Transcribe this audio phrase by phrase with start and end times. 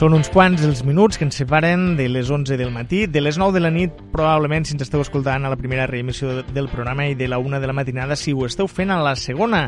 [0.00, 3.36] Són uns quants els minuts que ens separen de les 11 del matí, de les
[3.36, 7.04] 9 de la nit, probablement, si ens esteu escoltant a la primera reemissió del programa,
[7.04, 9.66] i de la 1 de la matinada, si ho esteu fent a la segona.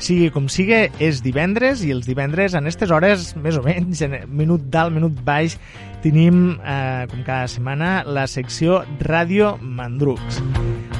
[0.00, 4.14] Sigui com sigui, és divendres, i els divendres, en aquestes hores, més o menys, en
[4.32, 5.58] minut dalt, minut baix,
[6.00, 10.40] tenim, eh, com cada setmana, la secció Ràdio Mandrucs.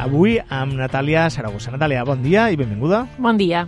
[0.05, 1.73] Avui amb Natàlia Saragossa.
[1.73, 3.07] Natàlia, bon dia i benvinguda.
[3.17, 3.65] Bon dia.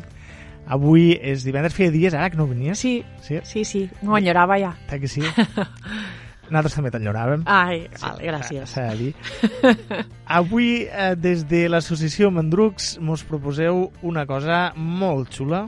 [0.67, 2.78] Avui és divendres, feia dies ara que no venies.
[2.78, 3.39] Sí, Sí?
[3.45, 4.73] sí, sí, m'ho enyorava ja.
[4.91, 5.23] Tak que sí?
[6.50, 7.41] Nosaltres també t'enyoràvem.
[7.50, 8.70] Ai, vale, gràcies.
[8.70, 10.05] S'ha de dir.
[10.27, 15.64] Avui, eh, des de l'associació Mandrucs, mos proposeu una cosa molt xula,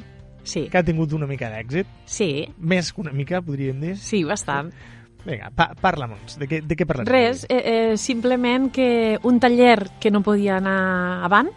[0.48, 1.86] Sí, que ha tingut una mica d'èxit.
[2.06, 3.96] sí, Més que una mica, podríem dir.
[3.98, 4.70] sí, bastant.
[5.26, 6.38] Vinga, pa parla-nos.
[6.38, 7.06] De què, de què parlem?
[7.10, 7.58] Res, eh,
[7.92, 11.50] eh, simplement que un taller que no podia anar avant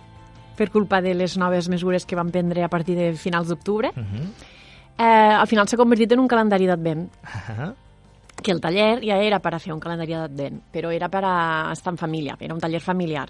[0.61, 4.01] per culpa de les noves mesures que van prendre a partir de finals d'octubre, Uh
[4.03, 4.27] -huh.
[4.97, 7.09] eh, al final s'ha convertit en un calendari d'advent.
[7.23, 7.73] Ah,
[8.43, 11.71] Que el taller ja era per a fer un calendari d'advent, però era per a
[11.73, 13.29] estar en família, era un taller familiar.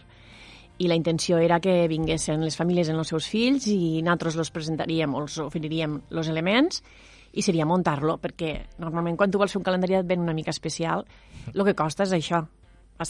[0.78, 4.52] I la intenció era que vinguessin les famílies en els seus fills i nosaltres los
[4.52, 6.82] presentaríem o els oferiríem els elements
[7.34, 11.06] i seria muntar-lo, perquè normalment quan tu vols fer un calendari d'advent una mica especial,
[11.54, 12.46] el que costa és això,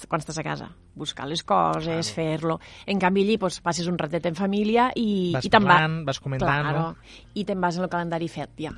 [0.07, 2.59] quan estàs a casa, buscar les coses, fer-lo.
[2.85, 6.05] En canvi, allí pues, passes un ratet en família i, Vas i te'n va- parlant,
[6.07, 7.19] vas comentant, claro, no?
[7.35, 8.71] I te'n vas en el calendari fet ja.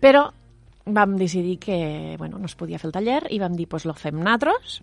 [0.00, 0.28] Però
[0.86, 3.92] vam decidir que bueno, no es podia fer el taller i vam dir, pues lo
[3.94, 4.80] fem natros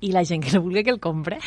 [0.00, 1.38] i la gent que no vulgui que el compre.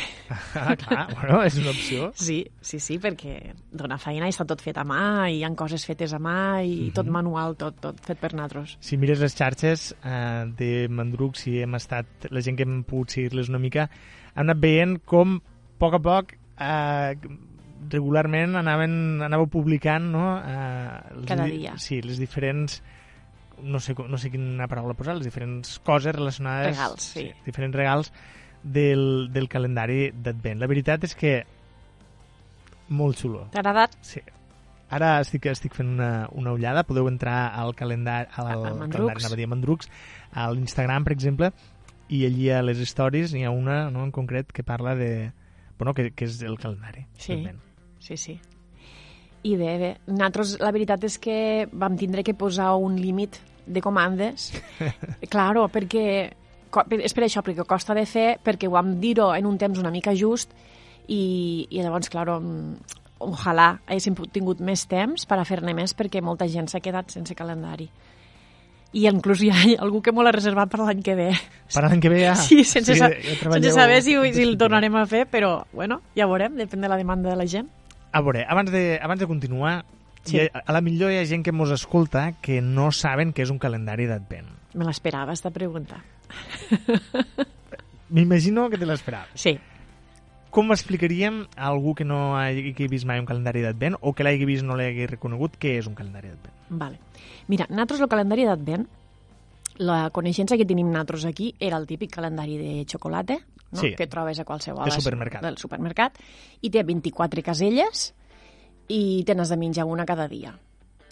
[0.56, 2.08] Ah, clar, bueno, és una opció.
[2.28, 5.50] Sí, sí, sí, perquè dona feina i està tot fet a mà, i hi ha
[5.54, 8.76] coses fetes a mà, i tot manual, tot, tot fet per natros.
[8.80, 13.14] Si mires les xarxes eh, de Mandruc, si hem estat, la gent que hem pogut
[13.14, 13.86] seguir-les una mica,
[14.34, 17.14] hem anat veient com, a poc a poc, eh,
[17.92, 20.24] regularment anaven, anàveu publicant, no?
[20.42, 21.76] Eh, els Cada di- dia.
[21.78, 22.80] Sí, les diferents
[23.62, 26.76] no sé, no sé quina paraula posar, les diferents coses relacionades...
[26.76, 27.24] Regals, sí.
[27.46, 28.12] Diferents regals
[28.72, 30.58] del, del calendari d'Advent.
[30.60, 31.32] La veritat és que
[32.88, 33.46] molt xulo.
[33.52, 33.96] T'ha agradat?
[34.04, 34.20] Sí.
[34.94, 39.20] Ara estic, estic fent una, una ullada, podeu entrar al calendari, al, A- a calendari,
[39.20, 39.90] anava a dir a Mandrucs,
[40.32, 41.50] a l'Instagram, per exemple,
[42.08, 45.10] i allí a les stories n'hi ha una no, en concret que parla de...
[45.78, 47.04] Bueno, que, que és el calendari.
[47.20, 47.36] Sí.
[48.00, 48.38] Sí, sí.
[49.46, 53.36] I bé, bé, nosaltres la veritat és que vam tindre que posar un límit
[53.68, 54.48] de comandes.
[55.30, 56.32] claro, perquè
[57.00, 59.90] és per això, perquè costa de fer, perquè ho vam dir-ho en un temps una
[59.94, 60.52] mica just
[61.08, 66.22] i, i llavors, claro, mm, ojalà haguéssim tingut més temps per a fer-ne més perquè
[66.22, 67.88] molta gent s'ha quedat sense calendari.
[68.96, 71.28] I inclús hi ha algú que m'ho l'ha reservat per l'any que ve.
[71.74, 72.34] Per l'any que ve ja...
[72.36, 76.28] Sí, sense, sí, sa sense saber si, si el tornarem a fer, però, bueno, ja
[76.30, 77.68] veurem, depèn de la demanda de la gent.
[78.12, 79.84] A veure, abans de, abans de continuar,
[80.28, 80.36] Sí.
[80.36, 80.48] sí.
[80.52, 83.52] a, a la millor hi ha gent que mos escolta que no saben què és
[83.54, 84.50] un calendari d'Advent.
[84.76, 86.02] Me l'esperava, esta pregunta.
[88.10, 89.34] M'imagino que te l'esperaves.
[89.40, 89.58] Sí.
[90.50, 94.46] Com explicaríem a algú que no hagi vist mai un calendari d'Advent o que l'hagi
[94.48, 96.54] vist no l'hagi reconegut què és un calendari d'Advent?
[96.70, 96.98] Vale.
[97.48, 98.86] Mira, nosaltres el calendari d'Advent,
[99.78, 103.36] la coneixença que tenim nosaltres aquí era el típic calendari de xocolata,
[103.70, 103.80] no?
[103.82, 103.92] Sí.
[103.94, 105.42] que trobes a qualsevol De supermercat.
[105.44, 106.16] del supermercat,
[106.62, 108.14] i té 24 caselles
[108.88, 110.56] i te n'has de menjar una cada dia.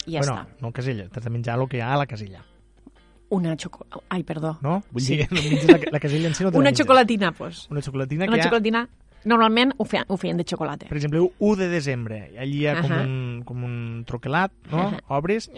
[0.07, 0.61] I ja bueno, està.
[0.61, 2.41] no casella, t'has de menjar el que hi ha a la casella,
[3.29, 3.99] Una xocolata...
[4.09, 4.57] Ai, perdó.
[4.61, 4.83] no?
[4.91, 5.17] Vull Sí.
[5.17, 7.67] dir, no menges la, la casella en si no te Una xocolatina, doncs.
[7.69, 8.87] Una xocolatina Una que ha, xocolatina...
[9.25, 10.85] Normalment ho feien, ho feien de xocolata.
[10.87, 13.01] per exemple, 1 de desembre, allí hi ha com, Ahà.
[13.03, 14.77] un, com un troquelat, no?
[14.77, 14.99] Ahà.
[15.17, 15.49] Obres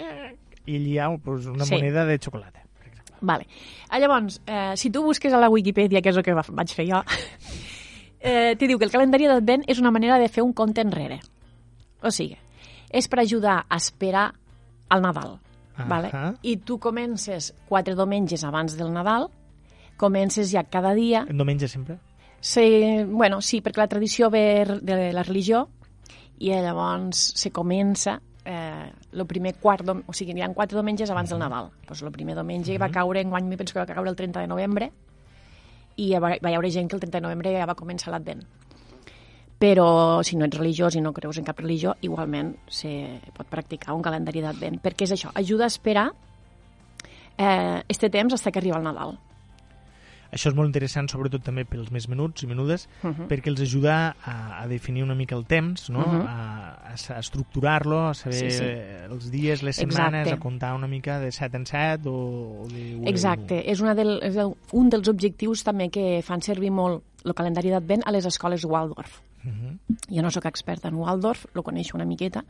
[0.65, 1.75] i allí hi ha pues, una Sí.
[1.75, 2.63] moneda de xocolata.
[2.79, 3.17] per exemple.
[3.21, 3.45] Vale.
[3.89, 6.69] Ah, llavors, eh, si tu busques a la Wikipedia, que és el que va- vaig
[6.73, 7.03] fer jo,
[8.21, 11.19] eh, te diu que el calendari d'advent és una manera de fer un compte enrere.
[12.01, 12.37] O sigui,
[12.89, 14.33] és per ajudar a esperar
[14.89, 15.37] al Nadal.
[15.87, 16.09] Vale?
[16.41, 19.29] I tu comences quatre diumenges abans del Nadal,
[19.97, 21.25] comences ja cada dia...
[21.31, 21.99] No menges sempre?
[22.41, 25.67] Se, bueno, sí, perquè la tradició ve de la religió
[26.39, 31.09] i llavors se comença eh, el primer quart, dom- o sigui, hi ha quatre diumenges
[31.11, 31.67] abans del Nadal.
[31.85, 34.47] Pues el primer diumenge va caure, enguany mi penso que va caure el 30 de
[34.47, 34.91] novembre,
[35.99, 38.45] i va, va hi haure gent que el 30 de novembre ja va començar l'Advent.
[39.59, 43.93] Però si no ets religiós i no creus en cap religió, igualment se pot practicar
[43.93, 46.05] un calendari d'Advent, perquè és això, ajuda a esperar
[47.37, 49.17] eh, este temps fins que arriba el Nadal.
[50.29, 53.27] Això és molt interessant, sobretot també pels més menuts i menudes, Uh -huh.
[53.27, 55.99] perquè els ajuda a, a definir una mica el temps, no?
[55.99, 56.25] Uh -huh.
[56.27, 58.63] a, a, a estructurar-lo, a saber Sí, sí.
[59.09, 60.33] els dies, les setmanes, Exacte.
[60.33, 63.95] a comptar una mica de 7 en 7 o, o de 1 Exacte, és, una
[63.95, 64.35] del, és
[64.71, 69.21] un dels objectius també que fan servir molt el calendari d'Advent a les escoles Waldorf.
[69.43, 69.77] Uh -huh.
[70.09, 72.43] Jo no sóc experta en Waldorf, lo coneixo una miqueta.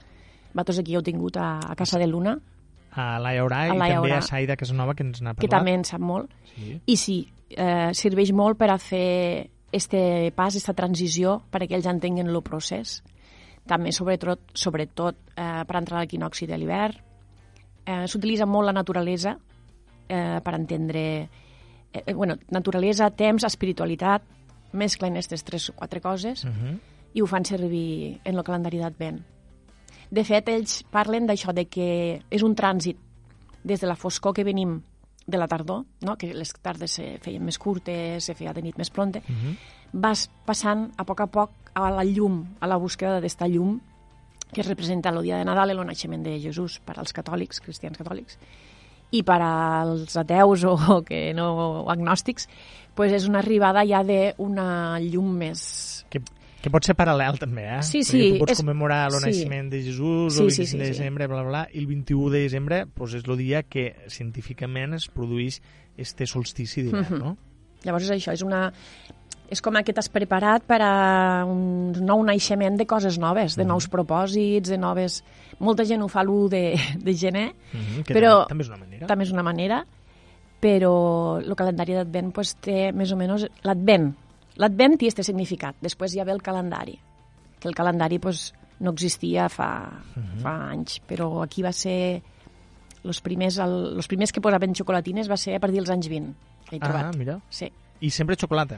[0.53, 2.39] Vosaltres aquí heu tingut a, a Casa de Luna.
[2.91, 4.17] a Laia Orà i també Orà.
[4.17, 5.59] a Saida Casanova, que ens n'ha que parlat.
[5.59, 6.31] també en sap molt.
[6.55, 6.81] Sí.
[6.85, 12.27] I sí, eh, serveix molt per a fer este pas, esta transició, perquè ells entenguin
[12.27, 13.03] el procés.
[13.67, 16.95] També, sobretot, sobretot eh, per entrar a l'equinoxi de l'hivern.
[17.85, 19.37] Eh, S'utilitza molt la naturalesa
[20.07, 21.29] eh, per entendre...
[21.93, 24.23] Eh, bueno, naturalesa, temps, espiritualitat,
[24.71, 26.79] mesclen aquestes tres o quatre coses Uh -huh.
[27.13, 29.19] i ho fan servir en el calendari d'Advent.
[30.11, 32.97] De fet, ells parlen d'això, de que és un trànsit
[33.63, 34.81] des de la foscor que venim
[35.27, 36.15] de la tardor, no?
[36.17, 39.55] que les tardes se feien més curtes, se feia de nit més pronta, Uh -huh.
[39.93, 43.79] vas passant a poc a poc a la llum, a la búsqueda d'esta llum
[44.51, 47.97] que representa el dia de Nadal i el naixement de Jesús per als catòlics, cristians
[47.97, 48.37] catòlics,
[49.11, 50.75] i per als ateus o
[51.07, 51.47] que no
[51.85, 52.47] o agnòstics,
[52.95, 56.05] pues és una arribada ja d'una llum més...
[56.11, 56.19] Que,
[56.61, 57.81] que pot ser paral·lel també, eh?
[57.87, 59.23] Sí, Perquè sí, Tu pots és- commemorar el sí.
[59.25, 60.89] naixement de Jesús Sí, el sí, 25 sí, de sí.
[60.91, 64.93] desembre, bla, bla, bla, i el 21 de desembre pues, és el dia que científicament
[64.99, 65.61] es produeix
[65.97, 67.19] este solstici d'hivern, Mhm.
[67.23, 67.37] no?
[67.85, 68.73] Llavors és això, és una...
[69.49, 73.87] És com que t'has preparat per a un nou naixement de coses noves, de nous
[73.89, 75.23] propòsits, de noves...
[75.59, 76.61] Molta gent ho fa l'1 de,
[77.03, 79.07] de gener, Mhm, que Però- també, també és una manera.
[79.07, 79.79] també és una manera,
[80.61, 83.47] però el calendari d'Advent pues, té més o menys...
[83.63, 84.09] L'Advent.
[84.59, 85.75] L'Advent té este significat.
[85.81, 86.97] Després hi ha el calendari,
[87.59, 89.69] que el calendari pues, no existia fa,
[90.43, 92.21] fa anys, però aquí va ser...
[93.03, 96.33] Los primers, el, los primers que posaven xocolatines va ser a partir dels anys 20,
[96.67, 97.37] que he Ah, mira.
[97.49, 97.69] Sí.
[98.01, 98.77] I sempre xocolata.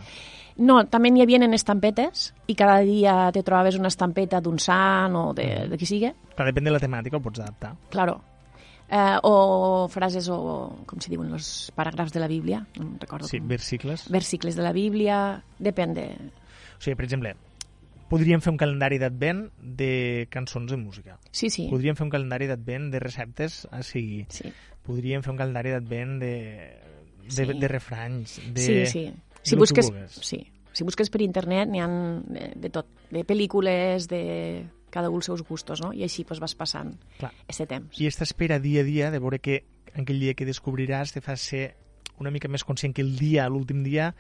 [0.58, 5.16] No, també n'hi havia en estampetes i cada dia te trobaves una estampeta d'un sant
[5.16, 7.76] o de, de qui sigui, Clar, depèn de la temàtica, ho pots adaptar.
[7.90, 8.22] claro.
[8.92, 13.40] Eh, o frases o, com se diuen, els paràgrafs de la Bíblia, no recordo Sí,
[13.40, 13.48] com.
[13.48, 14.10] versicles.
[14.12, 16.04] Versicles de la Bíblia, depèn de...
[16.76, 17.32] O sigui, per exemple,
[18.12, 21.16] podríem fer un calendari d'advent de cançons de música.
[21.32, 24.26] Sí, sí, Podríem fer un calendari d'advent de receptes a seguir.
[24.28, 24.52] sí,
[24.84, 26.34] Podríem fer un calendari d'advent de,
[27.24, 27.46] de, Sí.
[27.64, 28.62] de refranys, de...
[28.62, 29.06] sí, sí.
[29.44, 29.92] Si busques,
[30.22, 30.44] sí.
[30.72, 34.22] si busques per internet n'hi ha de, de tot, de pel·lícules, de
[34.92, 35.94] cada un els seus gustos, no?
[35.96, 37.32] I així pues, vas passant Clar.
[37.48, 37.98] este temps.
[38.00, 39.64] I esta espera dia a dia de veure que
[39.96, 41.72] aquell dia que descobriràs te fa ser
[42.22, 44.12] una mica més conscient que el dia, l'últim dia,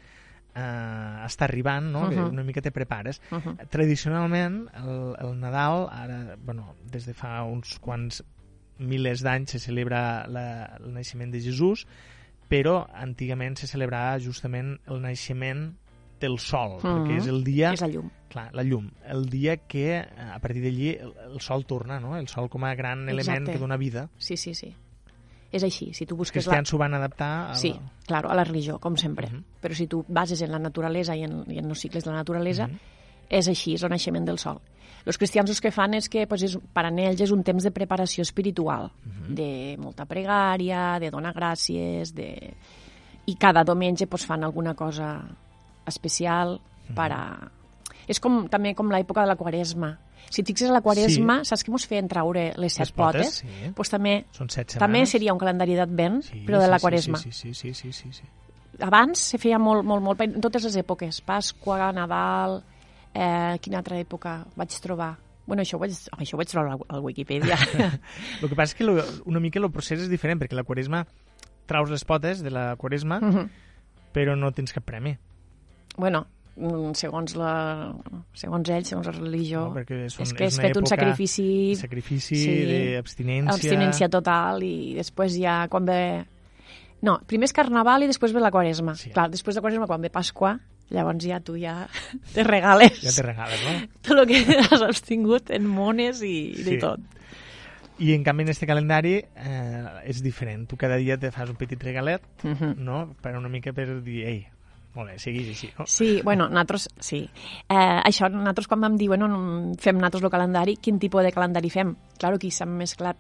[0.55, 2.07] eh, està arribant, no?
[2.07, 2.09] Uh.
[2.09, 2.15] -huh.
[2.15, 3.21] que una mica te prepares.
[3.31, 3.67] Uh -huh.
[3.69, 8.23] Tradicionalment, el, el Nadal, ara, bueno, des de fa uns quants
[8.79, 11.85] milers d'anys se celebra la, el naixement de Jesús,
[12.51, 15.69] però antigament se celebrava justament el naixement
[16.19, 16.83] del sol, Mhm.
[16.91, 18.09] perquè és el dia, És la llum.
[18.29, 22.17] clar, la llum, el dia que eh, a partir d'allí el, el sol torna, no?
[22.17, 23.53] el sol com a gran element Exacte.
[23.53, 24.09] que dona vida.
[24.17, 24.75] Sí, sí, sí.
[25.51, 25.93] És així.
[25.93, 26.51] Si tu Els busques la...
[26.51, 27.55] cristians s'ho van adaptar a...
[27.55, 27.73] Sí,
[28.07, 29.27] claro, a la religió, com sempre.
[29.31, 29.43] Mhm.
[29.61, 32.17] Però si tu bases en la naturalesa i en, i en els cicles de la
[32.17, 32.77] naturalesa, Mhm.
[33.31, 34.59] És així, és el naixement del sol.
[35.07, 37.63] Els cristians el que fan és que pues, és, per a ells és un temps
[37.63, 39.33] de preparació espiritual, Mhm.
[39.35, 42.53] de molta pregària, de donar gràcies, de...
[43.25, 45.21] i cada diumenge pues, fan alguna cosa
[45.85, 46.59] especial
[46.89, 46.95] Mhm.
[46.95, 47.51] per a...
[48.07, 49.97] És com, també com l'època de la quaresma.
[50.29, 51.45] Si et fixes a la quaresma, sí.
[51.49, 53.33] saps que mos feien traure les set Les potes, potes?
[53.41, 53.71] sí.
[53.75, 54.79] Pues també, Són set setmanes.
[54.79, 57.91] també seria un calendari d'advent, Sí, però de la sí, quaresma Sí, sí, sí, sí,
[57.91, 58.23] sí, sí, sí.
[58.79, 62.63] abans se feia molt, molt, molt, en totes les èpoques, Pasqua, Nadal,
[63.13, 65.15] eh, quina altra època vaig trobar?
[65.45, 67.57] Bueno, això ho vaig, home, això ho vaig trobar al, Wikipedia.
[68.41, 71.05] El que passa és que lo, una mica el procés és diferent, perquè la quaresma
[71.67, 73.49] traus les potes de la quaresma, Mhm.
[74.13, 75.17] però no tens cap premi.
[75.97, 76.25] bueno,
[76.55, 77.93] mm, segons, la,
[78.33, 79.73] segons ells, segons la religió, No?
[79.75, 82.55] Perquè són, és que és és fet un sacrifici, sacrifici, Sí.
[82.95, 83.53] d'abstinència...
[83.55, 86.25] abstinència total, i després ja quan ve...
[87.01, 88.93] No, primer és Carnaval i després ve la Quaresma.
[88.95, 89.09] Sí.
[89.09, 90.59] Clar, després de Quaresma, quan ve Pasqua,
[90.91, 91.87] llavors ja tu ja
[92.35, 93.87] te regales Ja te regales, no?
[94.07, 96.79] tot el que has abstingut en mones i, i de Sí.
[96.79, 96.99] tot.
[98.01, 100.63] I en canvi en este calendari eh, és diferent.
[100.67, 102.75] Tu cada dia te fas un petit regalet, Mhm.
[102.83, 103.15] no?
[103.21, 104.39] Per una mica per dir, ei,
[104.95, 105.85] molt bé, seguís així, no?
[105.85, 107.29] Sí, bueno, nosaltres, sí.
[107.69, 111.31] Eh, això, nosaltres quan vam dir, bueno, no, fem nosaltres el calendari, quin tipus de
[111.31, 111.93] calendari fem?
[112.17, 113.17] Claro, aquí s'han mesclat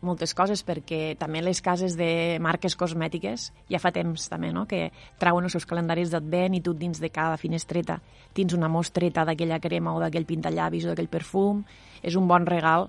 [0.00, 4.92] moltes coses perquè també les cases de marques cosmètiques ja fa temps també, no?, que
[5.18, 7.98] trauen els seus calendaris d'advent i tu dins de cada finestreta
[8.32, 11.64] tens una mostreta d'aquella crema o d'aquell pintallavis o d'aquell perfum.
[12.02, 12.88] És un bon regal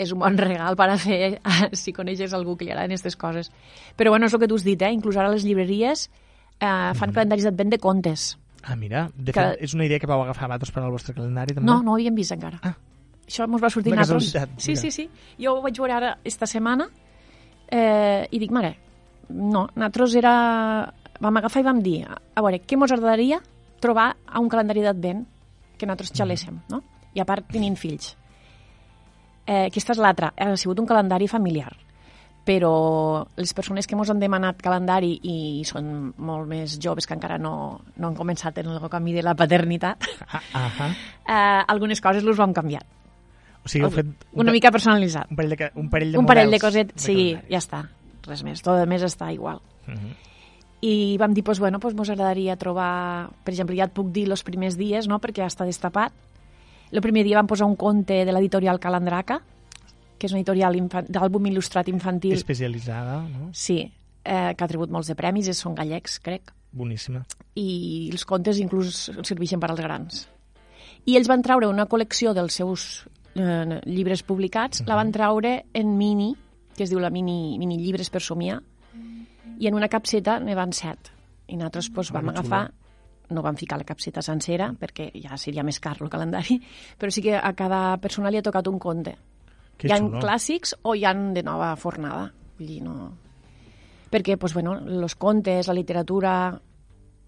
[0.00, 1.40] és un bon regal per a fer
[1.76, 3.50] si coneixes algú que li agraden aquestes coses.
[3.96, 4.92] Però bueno, és el que tu has dit, eh?
[4.92, 6.06] Inclús ara les llibreries
[6.60, 8.38] eh, fan calendaris d'advent de contes.
[8.62, 11.12] Ah, mira, de Que- fet, és una idea que vau agafar vosaltres per al vostre
[11.12, 11.66] calendari, també?
[11.66, 12.60] No, no ho havíem vist encara.
[12.62, 12.76] Ah.
[13.26, 14.32] Això mos va sortir Una nosaltres.
[14.32, 14.80] casualitat, Sí, mira.
[14.82, 15.08] sí, sí.
[15.40, 16.88] Jo ho vaig veure ara esta setmana
[17.70, 18.76] eh, i dic, mare,
[19.30, 20.34] no, nosaltres era...
[21.22, 23.38] Vam agafar i vam dir, a veure, què mos agradaria
[23.80, 25.20] trobar a un calendari d'advent
[25.78, 26.80] que nosaltres xaléssim, no?
[27.14, 28.16] I a part tenint fills.
[29.46, 31.70] Eh, aquesta és l'altra, ha sigut un calendari familiar.
[32.44, 37.36] però les persones que ens han demanat calendari i són molt més joves que encara
[37.38, 37.52] no,
[37.96, 40.02] no han començat en el camí de la paternitat,
[40.32, 42.82] Ah, ah, eh, algunes coses les vam canviar.
[43.64, 45.30] O sigui, heu fet Una mica personalitzat.
[45.30, 47.84] un parell de, un parell de Un parell de models cosetes, sí, ja està.
[48.26, 48.62] Res més.
[48.62, 49.60] Tot el més està igual.
[49.86, 50.12] Mhm.
[50.82, 53.30] I vam dir, pues, bueno, pues, mos agradaria trobar...
[53.44, 56.12] Per exemple, ja et puc dir els primers dies, no?, perquè ja està destapat.
[56.90, 59.38] El primer dia vam posar un conte de l'editorial Calandraca,
[60.18, 60.74] que és una editorial
[61.08, 62.34] d'àlbum il·lustrat infantil.
[62.34, 63.50] Especialitzada, no?
[63.54, 63.78] Sí,
[64.24, 66.50] eh, que ha tributat molts de premis, i són gallecs, crec.
[66.72, 67.22] Boníssima.
[67.54, 70.28] I els contes inclús serveixen per als grans.
[71.06, 75.96] I ells van treure una col·lecció dels seus eh, llibres publicats, la van treure en
[75.98, 76.34] mini,
[76.76, 78.60] que es diu la mini, mini llibres per somiar,
[79.58, 81.12] i en una capseta ne van set.
[81.48, 82.62] I nosaltres pues, vam Ah, que agafar,
[83.30, 86.58] no vam ficar la capseta sencera, perquè ja seria més car el calendari,
[86.98, 89.16] però sí que a cada persona li ha tocat un conte.
[89.78, 90.20] Que hi ha xulo.
[90.20, 92.32] clàssics o hi han de nova fornada.
[92.58, 93.12] Vull dir, no...
[94.12, 96.60] Perquè, pues, bueno, los contes, la literatura,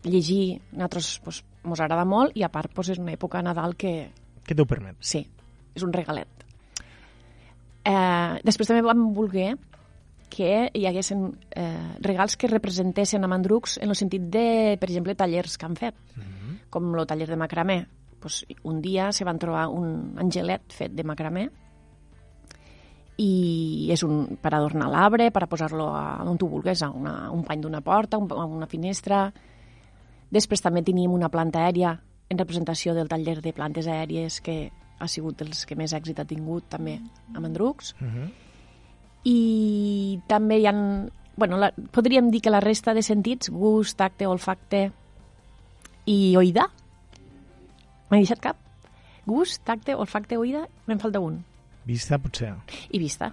[0.04, 3.74] llegir, a nosaltres pues, mos agrada molt i a part pues, és una època Nadal
[3.76, 4.10] que,
[4.44, 4.96] Què t'ho permet?
[5.00, 5.22] sí,
[5.74, 6.28] és un regalet.
[7.84, 9.54] Eh, després també vam voler
[10.34, 15.14] que hi haguessin eh, regals que representessin a Mandrucs en el sentit de, per exemple,
[15.14, 15.94] tallers que han fet,
[16.70, 17.84] com el taller de macramé.
[18.20, 21.50] Pues, un dia se van trobar un angelet fet de macramé
[23.20, 27.30] i és un, per adornar l'arbre, per a posar-lo a- on tu vulguis, a una,
[27.30, 29.28] un pany d'una porta, un, a una finestra.
[30.34, 31.92] Després també teníem una planta aèria
[32.28, 36.26] en representació del taller de plantes aèries que ha sigut dels que més èxit ha
[36.28, 36.98] tingut també
[37.34, 37.94] a Mandrucs.
[38.00, 38.32] Mhm.
[39.24, 39.38] I
[40.28, 40.74] també hi ha...
[41.36, 44.84] Bueno, la, podríem dir que la resta de sentits, gust, tacte, olfacte
[46.06, 46.68] i oïda,
[48.10, 48.60] m'he deixat cap?
[49.26, 51.40] Gust, tacte, olfacte, oïda, me'n falta un.
[51.84, 52.52] Vista, potser.
[52.92, 53.32] I vista.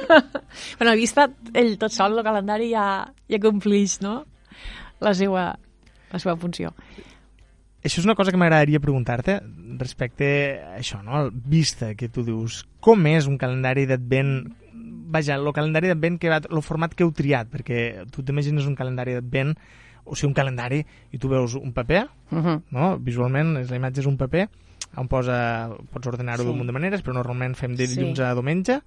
[0.78, 2.86] bueno, vista, ell tot sol, el calendari ja,
[3.30, 4.22] ja complix, no?,
[5.00, 5.44] la seva,
[6.10, 6.72] la seva funció.
[7.82, 9.38] Això és una cosa que m'agradaria preguntar-te
[9.80, 11.16] respecte a això, no?
[11.24, 12.66] El vista, que tu dius.
[12.80, 14.50] Com és un calendari d'advent
[15.10, 18.76] vaja, el calendari d'advent que va, el format que heu triat, perquè tu t'imagines un
[18.78, 19.56] calendari d'advent,
[20.04, 22.62] o sigui, un calendari, i tu veus un paper, Uh -huh.
[22.70, 22.96] no?
[22.98, 24.48] visualment la imatge és un paper,
[24.96, 26.46] on posa, pots ordenar-ho Sí.
[26.48, 27.96] d'un munt de maneres, però normalment fem de Sí.
[27.96, 28.80] dilluns a diumenge,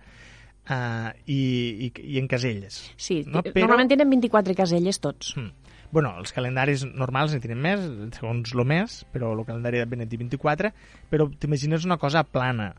[0.69, 2.91] uh, i, i, i en caselles.
[2.95, 5.35] Sí, No, no, però- normalment tenen 24 caselles tots.
[5.37, 5.51] Mm.
[5.93, 7.83] Bueno, els calendaris normals en tenen més,
[8.17, 10.71] segons el mes, però el calendari en té 24,
[11.11, 12.71] però t'imagines una cosa plana,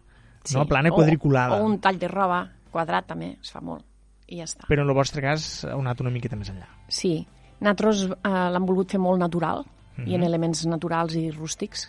[0.53, 0.67] no?
[0.67, 1.61] plana i O- quadriculada.
[1.63, 2.41] O un tall de roba
[2.75, 3.85] quadrat també, es fa molt.
[4.27, 4.67] I ja està.
[4.67, 6.67] Però en el vostre cas heu anat una miqueta més enllà.
[6.89, 7.27] Sí,
[7.61, 9.63] nosaltres eh, l'hem volgut fer molt natural
[9.97, 10.09] Mhm.
[10.09, 11.87] i en elements naturals i rústics.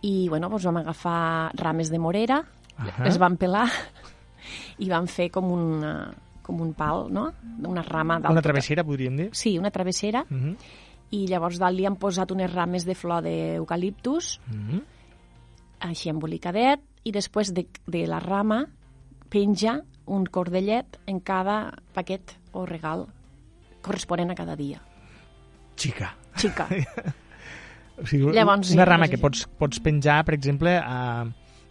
[0.00, 2.42] I, bueno, doncs vam agafar rames de morera,
[2.78, 3.04] Ahà.
[3.04, 3.68] les vam pelar
[4.78, 6.12] i vam fer com, una,
[6.44, 7.30] com un pal, no?
[7.66, 8.32] Una rama dalt.
[8.36, 9.28] Una travessera, podríem dir.
[9.32, 10.24] Sí, una travessera.
[10.30, 10.56] Uh -huh.
[11.10, 14.82] I llavors dalt li han posat unes rames de flor d'eucaliptus, Uh -huh.
[15.80, 18.66] així embolicadet, i després de, de la rama
[19.28, 23.06] penja un cordellet en cada paquet o regal
[23.82, 24.80] corresponent a cada dia.
[25.76, 26.16] Xica.
[26.36, 26.68] Xica.
[27.96, 29.22] O sigui, Llavors, sí, una rama sí, que sí.
[29.22, 31.24] pots, pots penjar, per exemple, a,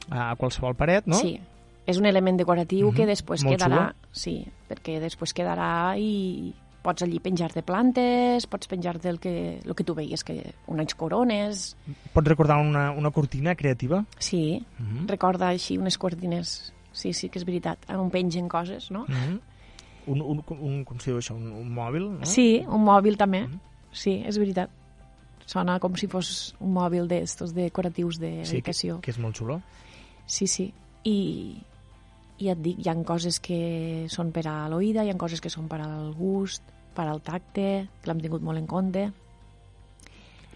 [0.10, 1.15] a qualsevol paret, no?
[1.20, 1.38] Sí,
[1.85, 3.75] és un element decoratiu Mhm, que després molt quedarà...
[3.93, 4.09] xulo.
[4.11, 9.73] Sí, perquè després quedarà i pots allí penjar de plantes, pots penjar del que, el
[9.75, 11.75] que tu veies, que unes corones...
[12.13, 14.05] Pots recordar una, una cortina creativa?
[14.19, 15.07] Sí, Mhm.
[15.07, 16.73] recorda així unes cortines.
[16.91, 17.79] Sí, sí, que és veritat.
[17.89, 19.01] On pengen coses, no?
[19.03, 19.39] Uh -huh.
[20.07, 22.25] un, un, un, com diu això, un, un mòbil, no?
[22.25, 23.47] Sí, un mòbil també.
[23.47, 23.59] Mhm.
[23.91, 24.69] Sí, és veritat.
[25.45, 28.71] Sona com si fos un mòbil d'estos decoratius sí que,
[29.01, 29.61] que és molt xulo.
[30.25, 30.73] Sí, sí.
[31.03, 31.57] I,
[32.43, 35.50] i et dic, hi han coses que són per a l'oïda, hi han coses que
[35.53, 37.67] són per al gust, per al tacte,
[38.01, 39.07] que l'hem tingut molt en compte.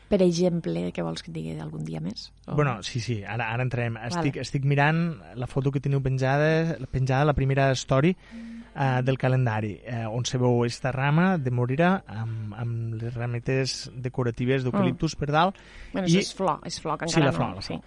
[0.08, 2.30] Per exemple, què vols que et digui algun dia més?
[2.48, 3.98] O- Bueno, sí, sí, ara, ara entrem.
[4.00, 4.08] Vale.
[4.08, 5.02] Estic, estic mirant
[5.36, 10.40] la foto que teniu penjada, penjada la primera story uh, del calendari, uh, on se
[10.40, 15.60] veu esta rama de morira amb, amb les rametes decoratives d'eucaliptus per dalt
[15.92, 17.38] bueno, i- és flor, és flor, que Sí, encara la no.
[17.38, 17.74] flor, la sí.
[17.76, 17.84] flor.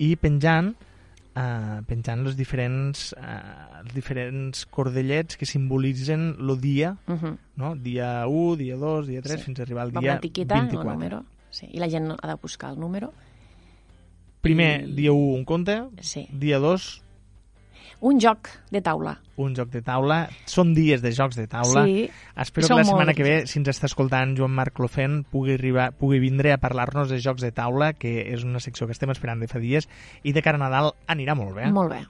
[0.00, 0.74] i penjant
[1.40, 7.36] uh, penjant els diferents uh, els diferents cordellets que simbolitzen el dia, Uh -huh.
[7.56, 7.74] no?
[7.76, 9.44] dia 1, dia 2, dia 3, Sí.
[9.46, 10.90] fins a arribar al dia l'etiqueta, 24.
[10.90, 11.24] el número.
[11.50, 11.66] Sí.
[11.72, 13.12] I la gent ha de buscar el número.
[14.40, 16.26] Primer, I- dia 1, un conte, Sí.
[16.32, 17.02] dia 2,
[18.00, 19.18] Un joc de taula.
[19.36, 20.28] un joc de taula.
[20.48, 21.84] Són dies de jocs de taula.
[21.84, 22.10] Sí.
[22.36, 25.54] Espero que la setmana molt que ve, si ens està escoltant Joan Marc Clofent, pugui,
[25.54, 29.10] arribar, pugui vindre a parlar-nos de jocs de taula, que és una secció que estem
[29.12, 29.88] esperant de fa dies,
[30.22, 31.70] i de cara a Nadal anirà molt bé.
[31.72, 32.02] Molt bé.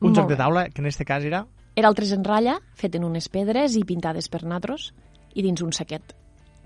[0.00, 0.38] un molt joc de bé.
[0.38, 3.76] taula, que en este cas era Era el tres en ratlla, fet en unes pedres
[3.76, 4.92] i pintades per natros,
[5.34, 6.14] i dins un saquet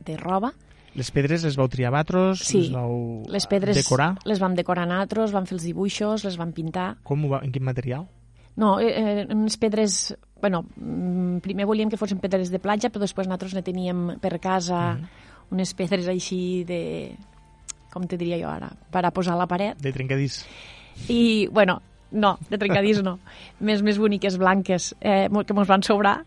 [0.04, 0.52] de roba.
[0.96, 2.40] Les pedres les vau triar vatros?
[2.40, 4.16] Sí, les vau les pedres decorar?
[4.24, 6.96] les vam decorar natros, vam fer els dibuixos, les vam pintar.
[7.04, 8.06] Com ho va, en quin material?
[8.56, 10.16] No, eh, eh, unes pedres...
[10.40, 14.38] Bueno, mm, primer volíem que fossin pedres de platja, però després nosaltres ne teníem per
[14.40, 15.08] casa Mhm.
[15.52, 17.14] unes pedres així de...
[17.92, 18.68] Com te diria jo ara?
[18.92, 19.78] Per a posar a la paret.
[19.80, 20.42] De trencadís?
[21.08, 21.80] I, bueno,
[22.12, 23.18] no, de trencadís no.
[23.60, 26.24] més, més boniques, blanques, eh, que mos van sobrar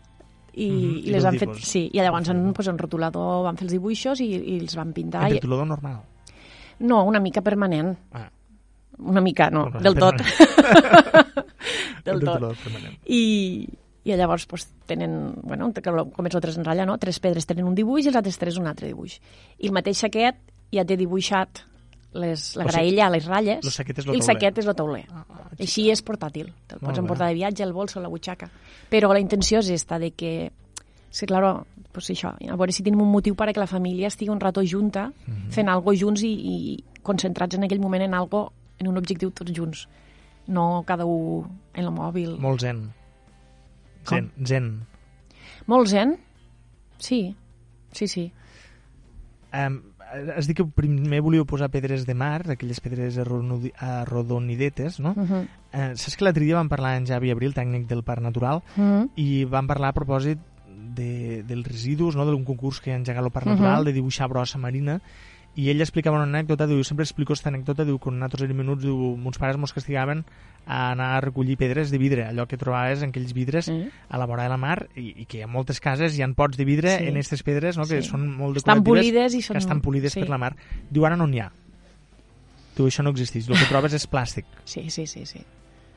[0.52, 1.54] i, Mhm, i i les han fet...
[1.62, 4.92] Sí, i llavors en, pues, en rotulador van fer els dibuixos i, i els van
[4.92, 5.22] pintar.
[5.28, 6.00] En I, retolador normal?
[6.80, 7.96] no, una mica permanent.
[8.12, 8.28] Ah,
[8.98, 10.14] Una mica, no, Bueno, del tot.
[12.04, 12.56] del tot.
[13.06, 13.68] I,
[14.04, 15.72] i llavors pues, tenen, bueno,
[16.12, 16.98] com és el tres en ratlla, no?
[16.98, 19.18] tres pedres tenen un dibuix i els altres tres un altre dibuix.
[19.58, 20.38] I el mateix saquet
[20.72, 21.64] ja té dibuixat
[22.12, 24.66] les, la O sigui, graella, les ratlles, lo saquet és lo i el saquet és
[24.66, 25.04] el tauler.
[25.14, 26.48] Ah, ah, Així és portàtil.
[26.66, 28.48] Te'l pots emportar de viatge, al bolso, la butxaca.
[28.90, 30.50] Però la intenció és esta, de que
[31.10, 34.06] Sí, claro, pues això, a veure si tenim un motiu per a que la família
[34.06, 35.50] estigui un rato junta, Mhm.
[35.50, 39.50] fent algo junts i, i concentrats en aquell moment en algo, en un objectiu tots
[39.52, 39.88] junts.
[40.46, 42.38] No cada un en el mòbil.
[42.40, 42.90] Molt zen.
[44.04, 44.16] Com?
[44.18, 44.86] Zen, zen.
[45.66, 46.16] Molt zen?
[46.98, 47.36] Sí,
[47.92, 48.32] sí, sí.
[49.52, 49.80] Um,
[50.34, 55.10] has dit que primer volíeu posar pedres de mar, aquelles pedres arrodonidetes, no?
[55.16, 55.48] Uh -huh.
[55.72, 58.82] Eh, saps que l'altre dia vam parlar en Javi Abril, tècnic del Parc Natural, Uh
[58.82, 59.08] -huh.
[59.16, 60.38] i vam parlar a propòsit
[60.94, 62.24] de, dels residus, no?
[62.26, 63.54] d'un concurs que ha engegat el Parc Mhm.
[63.54, 65.00] Natural, de dibuixar brossa marina,
[65.56, 68.82] i ell explicava una anècdota, diu, sempre explico aquesta anècdota, diu, quan nosaltres érem menuts,
[68.84, 70.24] diu, mons pares mos castigaven
[70.66, 73.90] a anar a recollir pedres de vidre, allò que trobaves en aquells vidres Eh?
[74.08, 76.56] a la vora de la mar, i, i que a moltes cases hi ha pots
[76.56, 77.04] de vidre Sí.
[77.08, 77.84] en aquestes pedres, no?
[77.86, 78.08] que Sí.
[78.10, 79.54] són molt Estan decoratives, polides i són...
[79.54, 80.20] que estan polides sí.
[80.20, 80.54] per la mar.
[80.90, 81.50] Diu, ara no n'hi ha.
[82.76, 84.46] Diu, això no existeix, el que trobes és plàstic.
[84.64, 85.40] Sí, sí, sí, sí.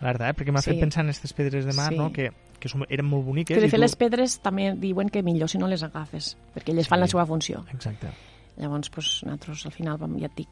[0.02, 0.36] La veritat, eh?
[0.40, 0.72] perquè m'ha Sí.
[0.72, 1.98] fet pensar en aquestes pedres de mar, Sí.
[1.98, 2.12] no?
[2.12, 3.56] que, que són, eren molt boniques.
[3.56, 6.72] Que de fet tu- les pedres també diuen que millor si no les agafes, perquè
[6.74, 7.02] elles fan Sí.
[7.02, 7.64] la seva funció.
[7.72, 8.08] Exacte.
[8.58, 10.50] Llavors, pues, nosaltres al final, vam, ja et dic,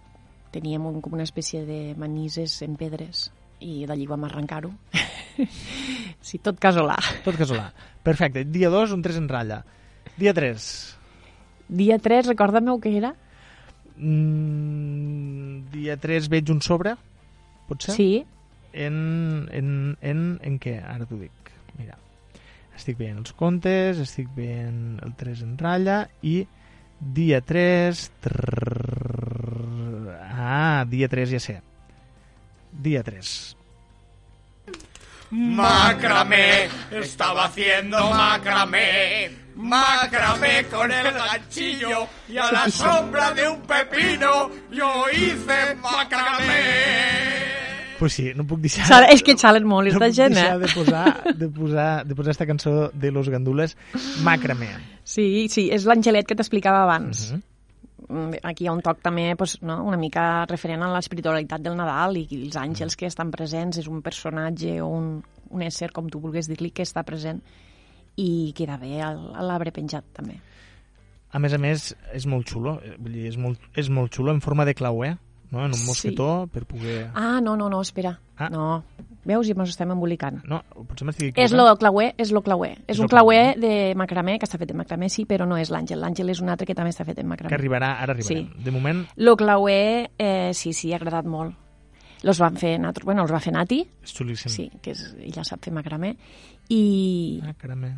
[0.52, 3.30] teníem un, com una espècie de manises en pedres
[3.62, 4.72] i d'allí vam arrencar-ho.
[6.28, 6.98] sí, tot casolà.
[7.26, 7.70] Tot casolà.
[8.04, 8.44] Perfecte.
[8.50, 9.62] Dia 2, un 3 en ratlla.
[10.18, 10.68] Dia 3.
[11.72, 13.14] Dia 3, recorda-me què era?
[14.02, 16.98] Mm, dia 3 veig un sobre,
[17.70, 17.96] potser?
[17.96, 18.12] Sí,
[18.74, 20.78] En, en, en, en què?
[20.80, 21.52] Ara t'ho dic.
[21.76, 21.98] Mira.
[22.78, 26.38] Estic veient els contes, estic veient el 3 en ratlla i
[27.02, 28.12] dia 3...
[28.22, 30.06] Trrr,
[30.38, 31.62] ah, dia 3 ja sé.
[32.72, 33.58] Dia 3.
[35.32, 39.32] Macramé, estaba haciendo macramé.
[39.56, 47.51] Macramé con el ganchillo y a la sombra de un pepino yo hice macramé.
[48.02, 48.88] Pues sí, no puc deixar...
[48.90, 50.60] Sala, és que xalen molt, no esta puc gent, deixar eh?
[50.64, 53.76] de posar, de posar, de posar esta cançó de Los Gandules,
[54.26, 54.72] Macramé.
[55.06, 57.28] Sí, sí, és l'Angelet que t'explicava abans.
[57.36, 57.44] Mhm.
[58.12, 59.78] Mm, Aquí hi ha un toc també pues, no?
[59.88, 63.78] una mica referent a l'espiritualitat del Nadal i els àngels que estan presents.
[63.80, 65.12] És un personatge o un,
[65.54, 67.40] un ésser, com tu vulguis dir-li, que està present
[68.20, 70.42] i queda bé al- a l'arbre penjat també.
[71.32, 74.34] A més a més, és molt xulo, eh, vull dir, és molt, és molt xulo
[74.36, 75.14] en forma de clauer,
[75.52, 75.60] no?
[75.60, 75.86] en un Sí.
[75.88, 77.12] mosquetó, per poder...
[77.14, 78.20] Ah, no, no, no, espera.
[78.38, 78.50] Ah.
[78.50, 78.84] No.
[79.24, 79.48] Veus?
[79.48, 80.40] I ens estem embolicant.
[80.50, 82.80] No, potser m'estic És lo clauer, és lo clauer.
[82.88, 83.60] És És un clauer.
[83.60, 86.00] de macramé, que està fet de macramé, sí, però no és l'àngel.
[86.02, 87.54] L'àngel és un altre que també està fet Que macramé.
[87.56, 88.48] arribarà, ara arribarem.
[88.58, 88.64] Sí.
[88.64, 91.54] De moment, Lo clauer, eh, sí, sí, ha agradat molt.
[92.24, 94.50] Los van fer, nat- bueno, els va fer Nati, és xulíssim.
[94.52, 96.16] sí, que és, ella sap fer macramé,
[96.70, 97.98] i, Ah, caramé.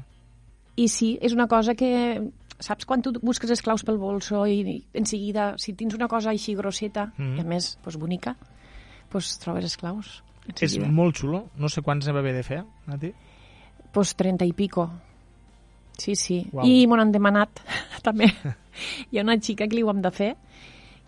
[0.75, 2.31] i sí, és una cosa que,
[2.63, 6.07] saps, quan tu busques les claus pel bolso i, i en seguida, si tens una
[6.11, 7.37] cosa així grosseta, Mm.
[7.37, 8.35] i a més, pues, bonica,
[9.11, 10.23] pues, trobes les claus.
[10.59, 13.13] És molt xulo, no sé quants ne va haver de fer, Nati.
[13.93, 14.89] Pues 30 i pico.
[15.97, 16.41] Sí, sí.
[16.51, 16.65] Uau.
[16.65, 17.61] I m'ho han demanat,
[18.03, 18.27] també.
[19.11, 20.33] Hi ha una xica que li ho hem de fer,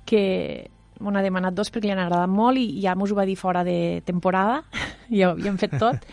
[0.06, 0.70] que
[1.02, 3.36] m'ho ha demanat dos perquè li han agradat molt i ja mos ho va dir
[3.36, 4.62] fora de temporada,
[5.10, 6.06] ja ho havíem fet tot,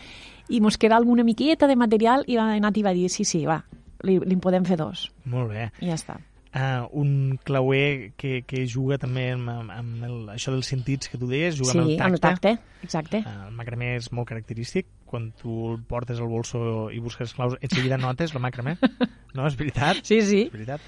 [0.49, 3.45] i mos queda alguna miqueta de material i va anar i va dir, sí, sí,
[3.45, 3.61] va,
[4.03, 5.07] li, li en podem fer dos.
[5.29, 5.67] Molt bé.
[5.81, 6.19] I ja està.
[6.53, 11.25] Uh, un clauer que, que juga també amb, amb, el, això dels sentits que tu
[11.25, 12.05] deies, juga sí, amb el tacte.
[12.05, 12.51] amb el tacte,
[12.85, 13.21] exacte.
[13.25, 14.91] Uh, el macramé és molt característic.
[15.09, 18.77] Quan tu el portes al bolso i busques claus, enseguida notes el macramé.
[19.33, 19.97] No, és veritat?
[20.05, 20.43] Sí, sí.
[20.45, 20.83] És veritat.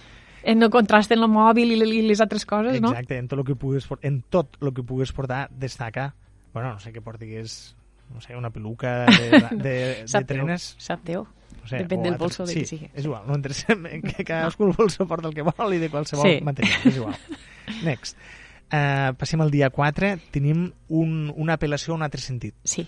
[0.46, 2.92] En no contraste en el mòbil i, i les altres coses, no?
[2.94, 6.12] Exacte, en tot el que pugues, en tot el que pugues portar destaca,
[6.54, 7.74] bueno, no sé, que portigués
[8.14, 10.76] no sé, una peluca de, de, de, de trenes.
[10.78, 11.26] sap Déu.
[11.66, 12.90] No sé, Depèn o del bolso de sí, qui sigui.
[12.94, 15.90] és igual, no interessem en que cadascú el bolso porta el que vol i de
[15.90, 16.44] qualsevol Sí.
[16.46, 17.16] material, és igual.
[17.88, 18.18] Next.
[18.66, 22.86] Uh, passem al dia 4, tenim un, una apel·lació a un altre sentit, Sí,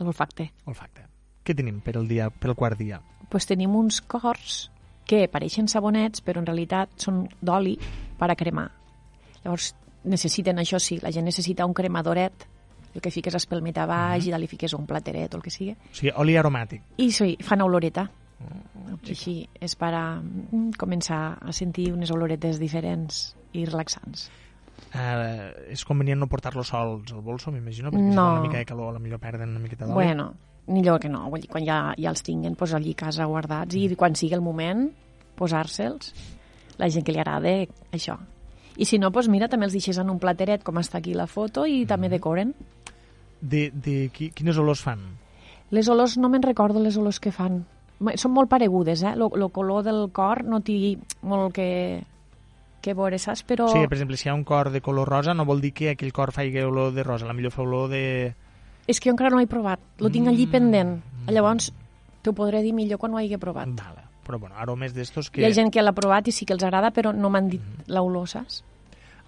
[0.00, 0.50] olfacte.
[0.64, 1.04] olfacte.
[1.44, 3.00] Què tenim per el, dia, per el quart dia?
[3.32, 4.70] pues tenim uns cors
[5.08, 7.78] que pareixen sabonets, però en realitat són d'oli
[8.18, 8.66] per a cremar.
[9.42, 9.74] Llavors,
[10.04, 12.44] necessiten, això sí, la gent necessita un cremadoret,
[12.94, 15.50] el que fiques espelmet a baix i dalt li fiques un plateret o el que
[15.50, 15.72] sigui.
[15.72, 16.82] O sigui, oli aromàtic.
[16.98, 18.08] I sí, fan oloreta.
[19.02, 24.28] I així és per a mm, començar a sentir unes oloretes diferents i relaxants.
[24.92, 28.24] Uh, és convenient no portar-lo sols al bolso, m'imagino, perquè si No.
[28.26, 29.94] fa una mica de calor, potser perden una miqueta d'oli.
[29.94, 30.34] Bueno,
[30.66, 31.30] millor que no.
[31.30, 34.34] Vull dir, quan ja, ja els tinguen pues, allí a casa guardats i quan sigui
[34.34, 34.90] el moment,
[35.38, 36.12] posar-se'ls.
[36.78, 37.52] La gent que li agrada,
[37.92, 38.18] això.
[38.76, 41.26] I si no, pues mira, també els deixes en un plateret, com està aquí la
[41.28, 42.54] foto, i també decoren.
[43.42, 45.00] De, de qui, quines olors fan?
[45.74, 47.64] Les olors, no me'n recordo les olors que fan.
[48.18, 49.12] Són molt paregudes, eh?
[49.16, 51.66] El color del cor no té molt que,
[52.82, 53.42] que veure, saps?
[53.46, 53.66] Però...
[53.70, 55.90] Sigui, per exemple, si hi ha un cor de color rosa, no vol dir que
[55.92, 58.02] aquell cor faci olor de rosa, la millor fa olor de...
[58.86, 59.78] És que jo encara no l'he provat.
[60.02, 60.50] Lo tinc allí Mm.
[60.50, 60.96] pendent.
[61.30, 61.72] Llavors,
[62.22, 63.68] t'ho podré dir millor quan ho hagi provat.
[63.78, 64.02] Vale.
[64.26, 65.40] Però, bueno, aromes d'estos que...
[65.42, 67.62] Hi ha gent que l'ha provat i sí que els agrada, però no m'han dit
[67.62, 67.86] Mm.
[67.94, 68.62] l'olor, saps?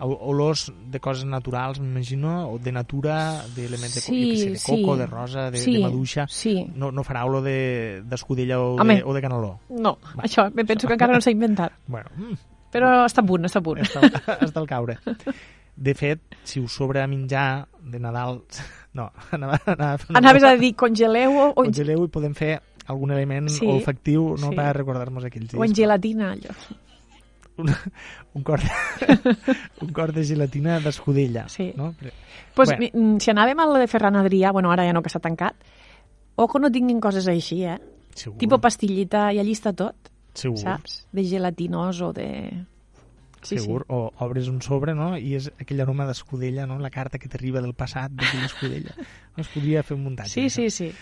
[0.01, 4.95] O- olors de coses naturals, m'imagino, o de natura, d'elements de, Sí, sé, de coco,
[4.95, 5.01] sí.
[5.01, 6.27] de rosa, de, Sí, de maduixa.
[6.29, 6.67] sí.
[6.75, 8.97] No, no farà olor de- d'escudella o, Home.
[8.97, 9.61] de, o de caneló.
[9.71, 11.73] No, això, me penso que encara no s'ha inventat.
[11.87, 12.35] Bueno, mm,
[12.75, 13.79] Però està a punt, està a punt.
[13.87, 14.01] està,
[14.49, 14.99] està al caure.
[15.77, 18.43] De fet, si us sobra menjar de Nadal...
[18.95, 22.61] No, anava, anava a fer una Anaves a dir congeleu o, Congeleu i podem fer
[22.87, 24.55] algun element Sí, olfactiu no sí.
[24.55, 25.59] per recordar-nos aquells dies.
[25.59, 26.53] o en gelatina, allò.
[27.59, 27.71] Un,
[28.35, 28.71] un, cor de,
[29.83, 31.49] un cor de gelatina d'escudella.
[31.49, 31.73] Sí.
[31.77, 31.93] No?
[32.01, 32.13] Però-
[32.55, 33.19] Pues, Bueno.
[33.19, 35.57] Si anàvem a la de Ferran Adrià, bueno, ara ja no, que s'ha tancat,
[36.39, 37.81] ojo no tinguin coses així, eh?
[38.15, 38.39] Segur.
[38.39, 39.97] Tipo pastillita, i allí està tot,
[40.39, 40.61] Segur.
[40.63, 41.01] saps?
[41.11, 42.29] De gelatinós o de...
[43.43, 43.83] Sí, Segur.
[43.91, 47.61] O obres un sobre, no?, i és aquell aroma d'escudella, no?, la carta que t'arriba
[47.61, 48.95] del passat d'aquella escudella.
[49.37, 50.31] Es podria fer un muntatge.
[50.39, 50.55] Sí, d'això.
[50.55, 50.93] sí, sí.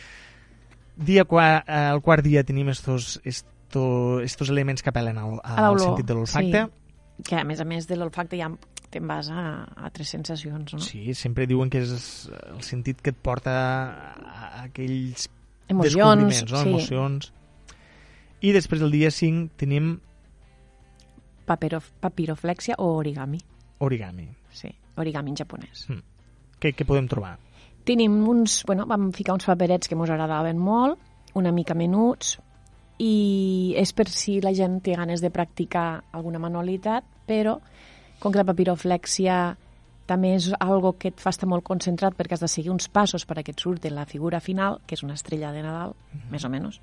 [0.97, 3.49] Dia qua, eh, el quart dia tenim estos, esto,
[4.25, 6.65] estos elements que apel·len al, al sentit de l'olfacte.
[6.69, 7.25] Sí.
[7.29, 8.49] Que a més a més de l'olfacte ja
[8.93, 10.81] te'n vas a, a altres sensacions, no?
[10.83, 15.29] Sí, sempre diuen que és el sentit que et porta a, aquells
[15.69, 16.63] Emocions, descobriments, no?
[16.65, 16.73] sí.
[16.75, 17.33] emocions.
[18.43, 19.95] I després del dia 5 tenim
[21.47, 23.39] Papero, papiroflexia o origami.
[23.81, 24.29] origami.
[24.53, 25.87] Sí, origami en japonès.
[26.61, 27.37] Què, què podem trobar?
[27.85, 31.01] Tenim uns, bueno, vam ficar uns paperets que mos agradaven molt,
[31.35, 32.37] una mica menuts,
[32.99, 37.59] i és per si la gent té ganes de practicar alguna manualitat, però
[38.21, 39.57] com que la papiroflexia
[40.07, 43.25] també és algo que et fa estar molt concentrat perquè has de seguir uns passos
[43.27, 45.95] perquè et surti la figura final, que és una estrella de Nadal,
[46.31, 46.81] més o menys,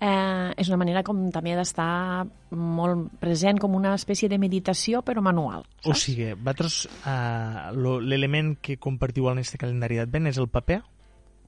[0.00, 5.22] eh, és una manera com també d'estar molt present, com una espècie de meditació, però
[5.22, 5.62] manual.
[5.84, 6.06] O Saps?
[6.08, 10.82] sigui, vosaltres, eh, l'element que compartiu en aquest calendari d'advent és el paper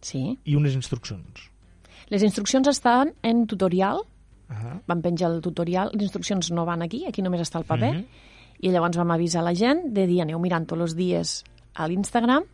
[0.01, 0.39] Sí.
[0.45, 1.51] i unes instruccions.
[2.11, 4.03] Les instruccions estan en tutorial,
[4.51, 7.93] Uh vam penjar el tutorial, les instruccions no van aquí, aquí només està el paper,
[7.95, 8.05] Mhm.
[8.61, 12.45] i llavors vam avisar la gent de dir aneu mirant tots els dies a l'Instagram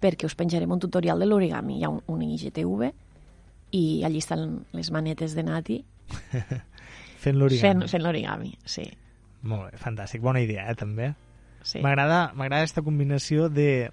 [0.00, 1.78] perquè us penjarem un tutorial de l'origami.
[1.78, 2.92] Hi ha un, un IGTV
[3.72, 5.84] i allí estan les manetes de Nati
[7.18, 7.60] Fent l'origami.
[7.80, 8.84] fent, fent l'origami, sí.
[9.42, 10.20] Molt bé, fantàstic.
[10.20, 11.14] Bona idea, eh, també.
[11.62, 11.80] sí.
[11.80, 13.90] M'agrada aquesta combinació de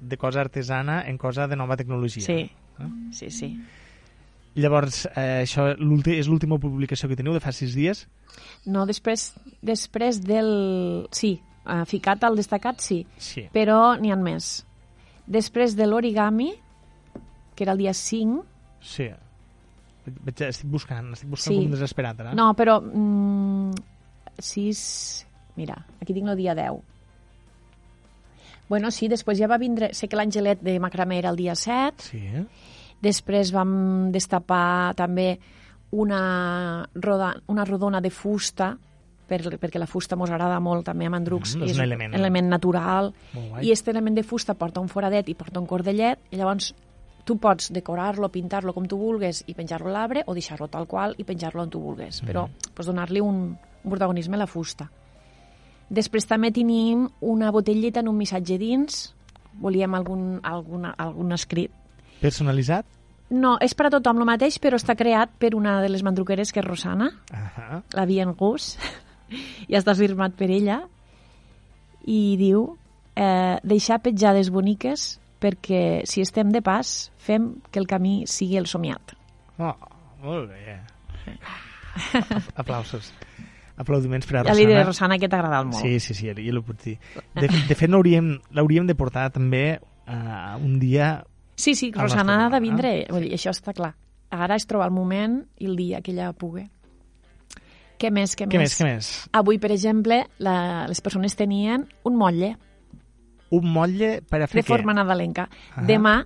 [0.00, 2.22] de cosa artesana en cosa de nova tecnologia.
[2.22, 2.88] Sí, Eh?
[3.12, 3.58] sí, sí.
[4.54, 8.04] Llavors, eh, això és l'última publicació que teniu de fa sis dies?
[8.66, 11.08] No, després, després del...
[11.10, 13.00] Sí, eh, ficat al destacat, sí.
[13.18, 13.48] Sí.
[13.52, 14.64] però n'hi ha més.
[15.26, 16.52] Després de l'origami,
[17.56, 18.44] que era el dia 5,
[18.84, 19.06] Sí.
[20.04, 21.62] Estic buscant, estic buscant Sí.
[21.62, 22.34] com desesperat ara.
[22.36, 23.72] no, però mm,
[24.38, 25.26] 6...
[25.56, 26.82] Mira, aquí tinc el dia 10.
[28.68, 29.90] Bueno, sí, després ja va vindre...
[29.94, 32.44] Sé que l'Angelet de Macramé era el dia 7, Sí, eh?
[33.02, 35.38] Després vam destapar també
[35.94, 38.76] una, roda, una rodona de fusta,
[39.26, 42.14] per, perquè la fusta mos agrada molt també a Mandrucs, Mm, i és un element.
[42.14, 43.12] element natural,
[43.62, 46.74] i aquest element de fusta porta un foradet i porta un cordellet, i llavors
[47.24, 51.14] tu pots decorar-lo, pintar-lo com tu vulgues i penjar-lo a l'arbre, o deixar-lo tal qual
[51.16, 54.90] i penjar-lo on tu vulgues, però pots donar-li un, un protagonisme a la fusta.
[55.88, 59.14] Després també tenim una botelleta en un missatge dins,
[59.60, 61.70] volíem algun, alguna, algun escrit.
[62.24, 62.88] Personalitzat?
[63.34, 66.52] No, és per a tothom el mateix, però està creat per una de les mandruqueres,
[66.52, 67.82] que és Rosana, Ahà.
[67.96, 68.74] la Bien Gus,
[69.70, 70.82] i està firmat per ella,
[72.04, 72.66] i diu
[73.16, 78.68] eh, deixar petjades boniques perquè si estem de pas fem que el camí sigui el
[78.68, 79.16] somiat.
[79.58, 79.74] Oh,
[80.22, 80.78] molt bé.
[82.60, 83.12] Aplausos.
[83.80, 85.16] Aplaudiments per a Ja li diré, Rosana.
[85.16, 85.80] Rosana, que t'ha agradat molt.
[85.82, 86.96] Sí, sí, sí, jo l'ho puc dir.
[87.34, 91.16] De, de fet, l'hauríem de portar també uh, un dia
[91.56, 93.92] Sí, sí, Rosana ha de vindre, vull dir, això està clar.
[94.34, 96.64] Ara és trobar el moment i el dia que ella pugui.
[97.98, 99.08] Què més, què, Què més, què més?
[99.32, 102.56] Avui, per exemple, la, les persones tenien un motlle
[103.54, 104.96] Un motlle per a fer de forma què?
[104.98, 105.44] nadalenca.
[105.76, 105.84] Ah.
[105.86, 106.16] Demà,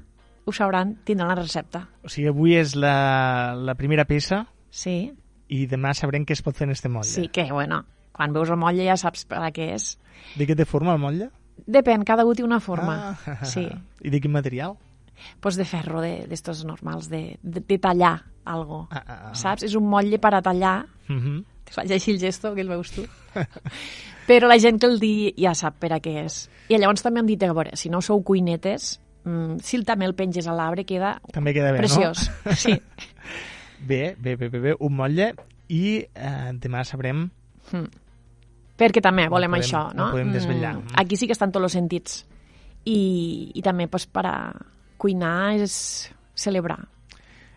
[0.48, 1.84] ho sabran, tindran la recepta.
[2.02, 5.12] O sigui, avui és la, la primera peça Sí,
[5.48, 7.10] i demà sabrem què es pot fer en este motlle.
[7.12, 7.82] sí, que, bueno,
[8.16, 9.98] quan veus el motlle ja saps per a què és.
[10.40, 11.28] De què té forma el motlle?
[11.68, 12.96] Depèn, cada un té una forma.
[13.26, 13.44] Ah.
[13.44, 13.66] Sí.
[14.06, 14.78] I de quin material?
[15.40, 18.88] Pues de ferro, de- d'estos normals, de, de, de tallar algo.
[18.90, 19.34] Ah, ah, ah.
[19.34, 19.62] Saps?
[19.62, 21.44] És un motlle per a tallar Mm -hmm.
[21.64, 23.02] que faig així el gesto, que el veus tu.
[24.28, 26.50] Però la gent que el di ja sap per a què és.
[26.68, 30.04] I llavors també han dit, a veure, si no sou cuinetes, mm, si el també
[30.04, 32.30] el penges a l'arbre queda També queda bé, preciós.
[32.44, 32.52] no?
[32.56, 32.78] Sí.
[33.80, 35.34] Bé, bé, bé, bé, bé, un motlle
[35.68, 37.30] i eh, demà sabrem
[38.78, 40.04] Perquè també volem podem- això, no?
[40.06, 40.74] no podem desvetllar.
[40.76, 42.26] Mm, aquí sí que estan tots els sentits.
[42.84, 44.52] I, i també pues, per a
[44.98, 46.80] cuinar és celebrar.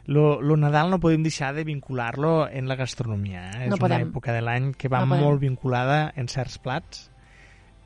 [0.06, 3.50] Lo, lo Nadal no podem deixar de vincular-lo en la gastronomia.
[3.52, 3.68] Eh?
[3.70, 4.02] No és podem.
[4.02, 5.24] una època de l'any que va No podem.
[5.26, 7.10] molt vinculada en certs plats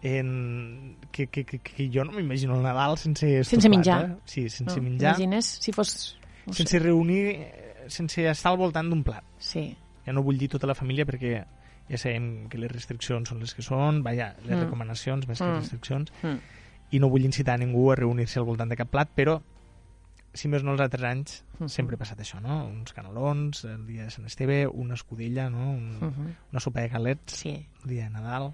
[0.01, 0.97] en...
[1.11, 4.05] Que, que, que, que jo no m'imagino el Nadal sense Sense menjar.
[4.09, 4.15] Eh?
[4.25, 4.83] Sí, sense no?
[4.89, 6.17] menjar, Imagines si fos...
[6.45, 6.61] No sé.
[6.61, 9.23] sense reunir, eh, sense estar al voltant d'un plat.
[9.41, 9.75] Sí.
[10.05, 11.39] Ja no vull dir tota la família perquè
[11.89, 14.61] ja sabem que les restriccions són les que són, vaja, les Mm.
[14.67, 15.55] recomanacions més que Mm.
[15.57, 16.37] restriccions, Mm.
[16.91, 19.41] I no vull incitar a ningú a reunir-se al voltant de cap plat, però
[20.35, 21.69] si més no els altres anys Mhm.
[21.69, 22.65] sempre ha passat això, no?
[22.67, 25.71] Uns canelons, el dia de Sant Esteve, una escudella, no?
[25.71, 26.35] Un, Mhm.
[26.51, 28.53] una sopa de galets, Sí, el dia de Nadal...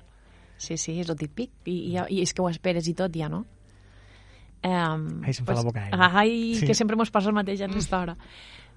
[0.58, 1.50] sí, sí, és el típic.
[1.65, 3.46] I, i, I és que ho esperes i tot ja, no?
[4.63, 6.12] Um, Ai, se'm fa la boca aigua.
[6.20, 6.67] Ai, Sí.
[6.67, 8.15] que sempre mos passa el mateix en aquesta hora.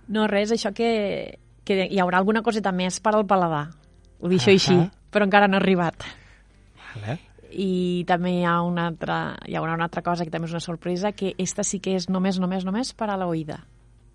[0.09, 3.69] No, res, això que, que hi haurà alguna coseta més per al paladar.
[4.21, 4.55] Ho deixo Ahà.
[4.55, 5.95] així, però encara no ha arribat.
[6.95, 7.19] Vale.
[7.55, 10.61] I també hi ha una altra, hi haurà una altra cosa que també és una
[10.65, 13.61] sorpresa, que esta sí que és només, només, només per a l'oïda.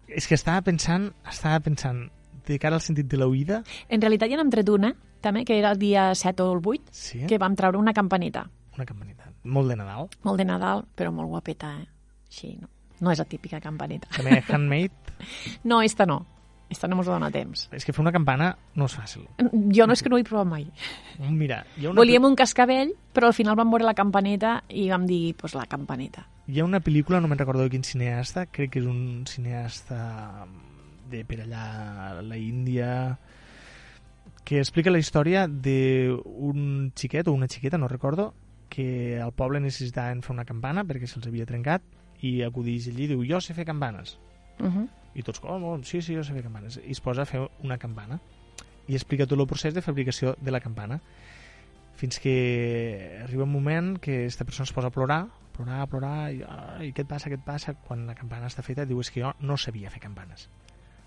[0.08, 2.08] És que estava pensant, estava pensant,
[2.47, 5.71] de cara al sentit de l'oïda, En realitat ja n'hem tret una, també, que era
[5.71, 8.47] el dia 7 o el 8, sí, que vam treure una campaneta.
[8.75, 9.30] una campaneta.
[9.43, 10.10] Molt de Nadal.
[10.23, 11.88] Molt de Nadal, però molt guapeta, eh?
[12.30, 12.67] Així, no,
[13.02, 14.08] no és la típica campaneta.
[14.15, 14.91] També handmade.
[15.63, 16.25] No, esta no.
[16.69, 17.67] Esta no mos dona temps.
[17.73, 19.23] és que fer una campana no és fàcil.
[19.73, 20.67] Jo no és que no ho he provat mai.
[21.19, 24.89] Mira, hi ha una, Volíem un cascabell, però al final vam veure la campaneta i
[24.89, 26.27] vam dir, pues la campaneta.
[26.47, 30.45] hi ha una pel·lícula, no me'n recordo quin cineasta, crec que és un cineasta
[31.10, 31.65] de per allà
[32.19, 33.17] a la Índia,
[34.43, 38.34] que explica la història d'un xiquet o una xiqueta, no recordo,
[38.69, 41.82] que al poble necessitaven fer una campana perquè se'ls havia trencat
[42.21, 44.17] i acudeix allí i diu, jo sé fer campanes.
[44.60, 44.88] Uh -huh.
[45.15, 46.80] I tots, com, sí, sí, jo sé fer campanes.
[46.86, 48.19] I es posa a fer una campana.
[48.88, 51.00] I explica tot el procés de fabricació de la campana.
[51.95, 56.41] Fins que arriba un moment que aquesta persona es posa a plorar, plorar, plorar, i,
[56.48, 57.74] ai, què et passa, què et passa?
[57.74, 60.48] Quan la campana està feta, diu, és que jo no sabia fer campanes.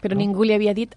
[0.03, 0.19] Però No?
[0.21, 0.95] ningú li havia dit...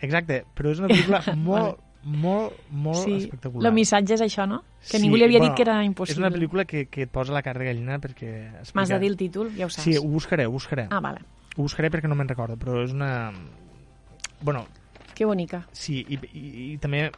[0.00, 3.68] Exacte, però és una pel·lícula molt, molt, molt sí, espectacular.
[3.68, 4.62] el missatge és això, no?
[4.80, 6.26] Que Sí, ningú li havia bueno, dit que era És impossible.
[6.26, 8.50] una pel·lícula que, que et posa la carn de gallina perquè...
[8.50, 9.84] M'has explica- de dir el títol, ja ho saps.
[9.84, 10.88] Sí, ho buscaré, ho buscaré.
[10.90, 11.20] Ah, vale.
[11.56, 13.32] Ho buscaré perquè no me'n recordo, però és una...
[14.40, 14.66] Bueno,
[15.14, 15.66] Que bonica.
[15.72, 17.10] Sí, i, i, i també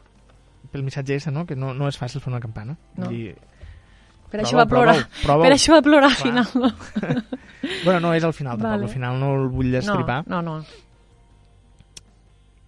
[0.72, 1.44] pel missatge ese, no?
[1.46, 2.74] que no, no és fàcil fer una campana.
[2.96, 3.08] No.
[3.12, 3.34] Dir,
[4.32, 4.94] Per Prova-ho, això va plorar.
[4.96, 5.44] prova-ho, prova-ho.
[5.44, 6.46] Per això va plorar al final.
[6.56, 6.70] No?
[7.84, 8.70] bueno, no és al final, tampoc.
[8.80, 8.88] Vale.
[8.88, 10.22] Al final no el vull destripar.
[10.26, 10.80] No, no, no.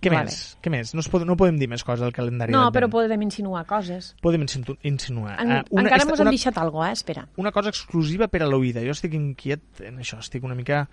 [0.05, 0.29] Què Vale.
[0.29, 0.39] més?
[0.61, 0.91] Què més?
[0.93, 4.11] No, es pod no podem dir més coses del calendari No, però podem insinuar coses.
[4.21, 5.39] Podem insinuar.
[5.41, 6.99] En, Ah, una, encara mos han deixat alguna cosa, eh?
[7.01, 7.23] Espera.
[7.41, 8.85] una cosa exclusiva per a l'oïda.
[8.85, 10.85] Jo estic inquiet en això, estic una mica...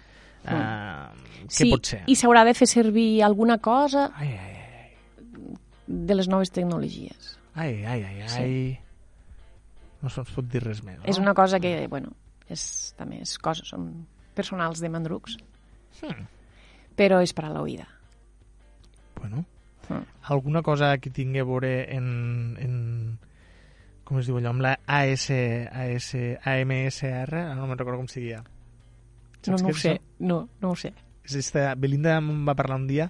[0.44, 1.50] Uh, Què Mm.
[1.50, 2.00] sí, pot ser?
[2.08, 7.38] i s'haurà de fer servir alguna cosa Ai, ai, ai, de les noves tecnologies.
[7.54, 8.40] ai, ai, ai, Sí.
[8.42, 8.80] ai.
[10.02, 11.04] No se'ns pot dir res més, no?
[11.06, 12.10] És una cosa que, bueno,
[12.50, 15.38] és, també és coses, són personals de mandrucs,
[16.02, 16.26] Hmm.
[16.98, 17.88] però és per a l'oïda.
[19.20, 19.46] Bueno,
[19.90, 20.06] Hmm.
[20.24, 23.20] alguna cosa que tingui a veure en, en
[24.04, 28.22] com es diu allò, amb la AS, AS, AMSR, no me'n recordo com se
[29.48, 30.26] No, no ho sé, això?
[30.28, 30.92] no, no ho sé.
[31.26, 33.08] És esta, Belinda em va parlar un dia,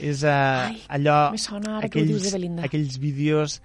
[0.00, 2.64] és uh, Ai, allò, sona ara que ho dius de Belinda.
[2.66, 3.60] aquells vídeos,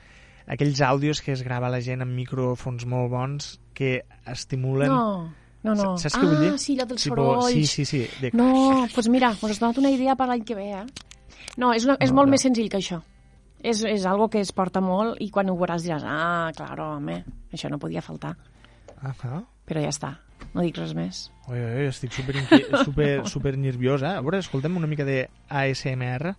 [0.46, 4.90] aquells àudios que es grava la gent amb micròfons molt bons que estimulen...
[4.92, 5.32] No,
[5.66, 5.96] no, no.
[5.98, 6.52] Saps què vull dir?
[6.54, 7.54] Ah, sí, allò dels Tipo, sorolls.
[7.56, 8.04] Sí, sí, sí.
[8.22, 8.30] De...
[8.38, 10.84] No, doncs pues mira, us has donat una idea per l'any que ve, eh?
[11.58, 12.36] No, és, una, és No, molt no.
[12.36, 13.00] més senzill que això.
[13.66, 17.24] És, és algo que es porta molt i quan ho veuràs diràs, ah, claro, home,
[17.56, 18.36] això no podia faltar.
[19.02, 19.40] Ah, ah.
[19.66, 20.12] Però ja està,
[20.56, 21.18] no dic res més.
[21.52, 22.40] Oi, oi, estic super,
[22.88, 24.14] super, super nerviosa.
[24.16, 26.32] A veure, escoltem una mica de ASMR.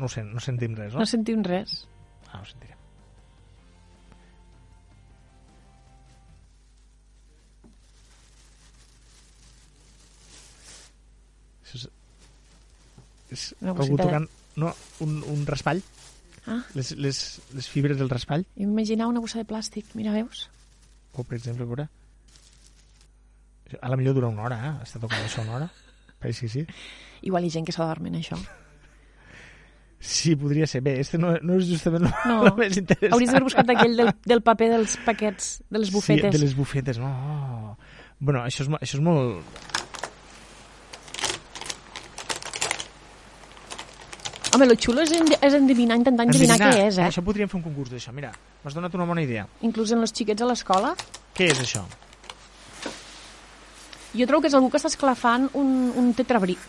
[0.00, 1.02] No sé, no sentim res, no?
[1.04, 1.82] No sentim res.
[2.30, 2.78] Ah, no sentirem.
[11.72, 11.84] És,
[13.32, 14.24] és no, algú tocant
[14.60, 14.72] no,
[15.04, 15.84] un, un raspall.
[16.48, 16.62] Ah.
[16.76, 18.48] Les, les, les fibres del raspall.
[18.56, 20.48] Imaginar una bossa de plàstic, mira, veus?
[21.12, 21.88] O, per exemple, veure...
[23.80, 24.72] A la millor dura una hora, eh?
[24.84, 25.68] Està tocant això una hora.
[26.20, 26.66] Però sí, sí.
[27.24, 28.36] Igual hi ha gent que s'adorm en això.
[30.02, 30.82] Sí, podria ser.
[30.82, 32.40] Bé, este no, no és justament No.
[32.48, 33.14] el més interessant.
[33.14, 36.26] Hauries d'haver buscat aquell del, del paper dels paquets, de les bufetes.
[36.26, 37.76] Sí, de les bufetes, no.
[38.18, 39.81] Bueno, això és, això és molt...
[44.52, 47.06] Home, lo xulo és, és endevinar, intentar endevinar, què és, eh?
[47.08, 48.12] Això podríem fer un concurs d'això.
[48.12, 49.46] Mira, m'has donat una bona idea.
[49.64, 50.92] Inclús en els xiquets a l'escola.
[51.36, 51.86] Què és això?
[54.12, 56.60] Jo trobo que és algú que està esclafant un, un tetrabric.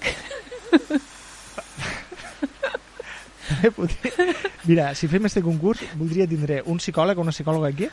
[3.75, 4.27] Podria...
[4.63, 7.89] Mira, si fem este concurs, voldria tindre un psicòleg o una psicòloga aquí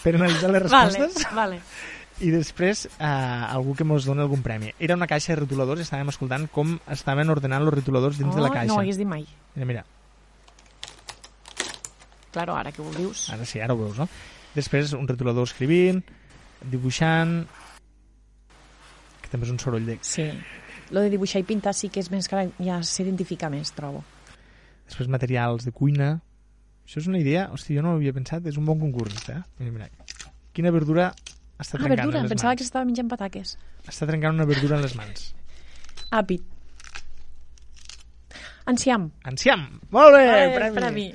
[0.00, 1.60] per analitzar les respostes vale.
[2.22, 4.70] I després eh, algú que mos doni algun premi.
[4.78, 8.38] Era una caixa de rotuladors i estàvem escoltant com estaven ordenant els rotuladors dins oh,
[8.38, 8.70] de la caixa.
[8.70, 9.26] No ho hagués dit mai.
[9.56, 9.84] Mira, mira,
[12.34, 13.28] Claro, ara que ho dius.
[13.30, 14.08] ara sí, ara ho veus, no?
[14.56, 16.00] Després un rotulador escrivint,
[16.66, 17.44] dibuixant...
[19.22, 20.00] Que també és un soroll de...
[20.02, 20.26] Sí.
[20.90, 24.02] Lo de dibuixar i pintar sí que és més que ja s'identifica més, trobo.
[24.90, 26.10] Després materials de cuina.
[26.82, 27.46] Això és una idea...
[27.54, 28.50] Hosti, jo no ho havia pensat.
[28.50, 29.38] És un bon concurs, eh?
[29.62, 29.88] Mira, mira.
[30.54, 31.12] Quina verdura
[31.60, 32.58] està Ah, verdura, em pensava mans?
[32.60, 33.56] que estava menjant pataques.
[33.86, 35.30] Està trencant una verdura en les mans.
[36.10, 36.42] Àpid.
[38.66, 39.10] Enciam.
[39.28, 39.66] Enciam!
[39.92, 40.22] Molt bé!
[40.24, 40.74] Eh, premi!
[40.78, 41.06] premi.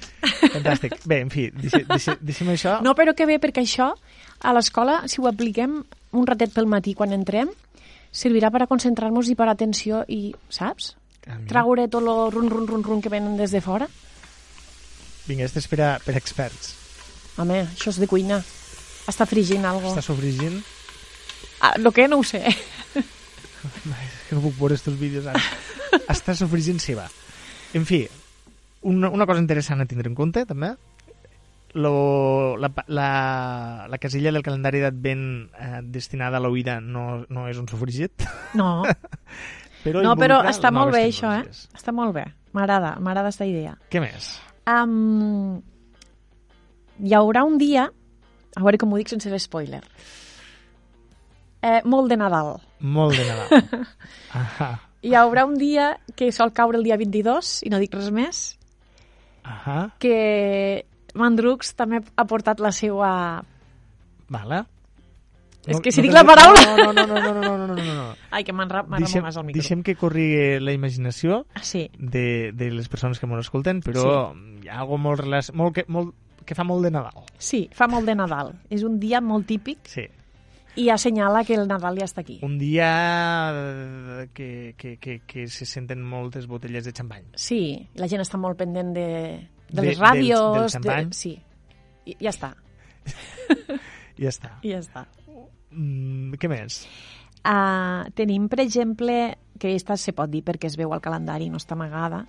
[0.54, 1.00] Fantàstic.
[1.10, 1.48] Bé, en fi,
[2.22, 2.76] deixem això.
[2.86, 3.88] No, però que bé, perquè això,
[4.46, 5.80] a l'escola, si ho apliquem
[6.14, 7.50] un ratet pel matí quan entrem,
[8.14, 10.94] servirà per a concentrar-nos i per a atenció i, saps?
[11.50, 13.90] Traure tot el run, run, run, run que venen des de fora.
[15.28, 16.76] Vinga, este és per, a, per experts.
[17.42, 18.44] Home, això és de cuina.
[19.10, 19.90] Està frigint algo.
[19.92, 20.60] Està sofregint.
[21.60, 22.44] Ah, lo que no ho sé.
[22.46, 25.42] És que no puc veure estos vídeos ara.
[26.12, 27.08] Està sofregint ceba.
[27.76, 28.04] En fi,
[28.88, 30.72] una, una cosa interessant a tindre en compte, també,
[31.74, 37.60] lo, la, la, la casella del calendari d'advent eh, destinada a l'oïda no, no és
[37.62, 38.26] un sofregit,
[38.58, 38.84] No,
[39.84, 41.46] però no però està molt bé això, eh?
[41.78, 42.26] Està molt bé.
[42.58, 43.76] M'agrada, m'agrada aquesta idea.
[43.94, 44.32] Què més?
[44.70, 45.60] Um,
[47.06, 47.90] hi haurà un dia,
[48.56, 49.82] a veure com ho dic sense fer spoiler,
[51.62, 52.56] eh, molt de Nadal.
[52.80, 53.88] Molt de Nadal.
[54.40, 54.70] Ahà,
[55.02, 58.42] Hi haurà un dia que sol caure el dia 22, i no dic res més,
[59.48, 60.84] ahà, que
[61.16, 63.14] Mandrux també ha portat la seva...
[64.28, 64.66] vale.
[65.70, 67.94] És que si dic la paraula- No, no, no, no, no, no, no, no, no,
[67.96, 68.06] no.
[68.32, 69.60] Ai, que Deixem, més al micro.
[69.60, 74.34] deixem que corri la imaginació Ah, Sí, de, de les persones que m'ho escolten, però
[74.64, 75.22] hi ha algo molt,
[75.54, 77.24] molt, que, molt que fa molt de Nadal.
[77.38, 78.54] sí, fa molt de Nadal.
[78.70, 80.06] És un dia molt típic Sí.
[80.76, 82.40] i assenyala que el Nadal ja està aquí.
[82.44, 82.90] Un dia
[83.54, 87.26] eh, que, que, que, que se senten moltes botelles de xampany.
[87.36, 89.08] Sí, la gent està molt pendent de,
[89.70, 90.56] de, De- les del- ràdios.
[90.60, 91.06] del xampany.
[91.10, 91.36] De, sí,
[92.06, 92.54] I, ja està,
[94.18, 94.56] ja està.
[94.64, 95.06] ja està.
[95.72, 96.84] Mm, què més?
[97.46, 101.58] Uh, tenim, per exemple, que aquesta se pot dir perquè es veu al calendari, no
[101.60, 102.26] està amagada,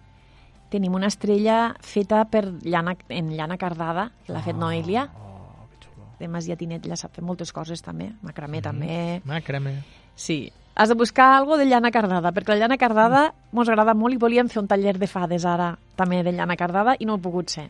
[0.70, 5.84] tenim una estrella feta per llana, en llana cardada, que l'ha fet Noelia, Oh, que
[5.86, 6.06] xulo.
[6.18, 8.62] de Masiatinet, ella sap fer moltes coses també, macramé Mhm.
[8.62, 9.22] també.
[9.24, 9.82] Macrame.
[10.14, 14.14] Sí, has de buscar algo de llana cardada, perquè la llana cardada mos agrada molt
[14.14, 17.18] i volíem fer un taller de fades ara també de llana cardada i no ha
[17.18, 17.68] pogut ser.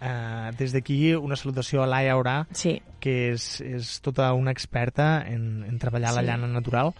[0.00, 5.22] Uh, des d'aquí una salutació a Laia Aurà, Sí, que és, és tota una experta
[5.28, 6.26] en, en treballar la Sí.
[6.26, 6.94] llana natural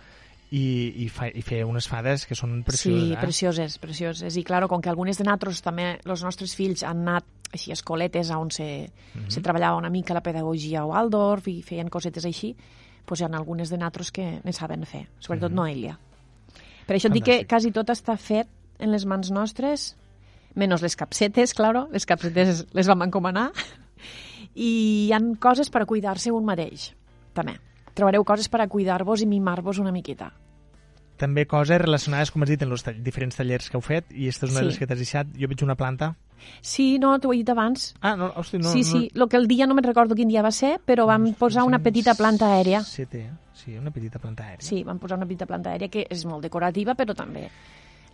[0.50, 3.04] i, i, fa, i fer unes fades que són precioses.
[3.08, 3.18] sí, eh?
[3.20, 4.36] precioses, precioses.
[4.36, 7.74] I claro, com que algunes de nosaltres també, els nostres fills han anat així a
[7.78, 9.30] escoletes on se, Mhm.
[9.30, 12.56] se treballava una mica la pedagogia a Waldorf i feien cosetes així,
[13.06, 15.56] doncs hi ha algunes de nosaltres que ne saben fer, sobretot Mhm.
[15.56, 15.98] Noelia.
[16.86, 18.48] Per això et dic que quasi tot està fet
[18.78, 19.96] en les mans nostres,
[20.54, 23.52] menys les capsetes, claro, les capsetes les vam encomanar,
[24.54, 26.92] i hi han coses per cuidar-se un mateix,
[27.34, 27.58] també.
[28.00, 30.30] Trobareu coses per a cuidar-vos i mimar-vos una miqueta.
[31.20, 34.46] També coses relacionades, com has dit, en els diferents tallers que heu fet, i aquesta
[34.46, 34.64] és una Sí.
[34.64, 35.26] de les que t'has deixat.
[35.36, 36.14] Jo veig una planta.
[36.62, 37.94] Sí, no, t'ho he dit abans.
[38.00, 38.70] Ah, no, hosti, no.
[38.72, 41.24] sí, sí, el que el dia no me'n recordo quin dia va ser, però vam
[41.28, 42.80] no, posar una petita planta aèria.
[42.82, 44.64] Sí, té, sí, una petita planta aèria.
[44.66, 47.50] Sí, vam posar una petita planta aèria que és molt decorativa, però també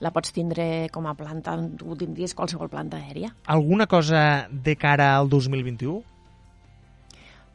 [0.01, 3.31] la pots tindre com a planta, tu tindries qualsevol planta aèria.
[3.47, 6.03] Alguna cosa de cara al 2021?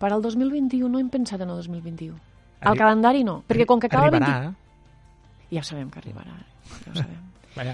[0.02, 2.16] Per al 2021 no hem pensat en el 2021.
[2.16, 4.26] Arri- Al calendari no, perquè com que acaba el 20...
[4.26, 5.50] Arribarà, eh?
[5.52, 6.34] Ja ho sabem que arribarà,
[6.86, 7.28] ja ho sabem.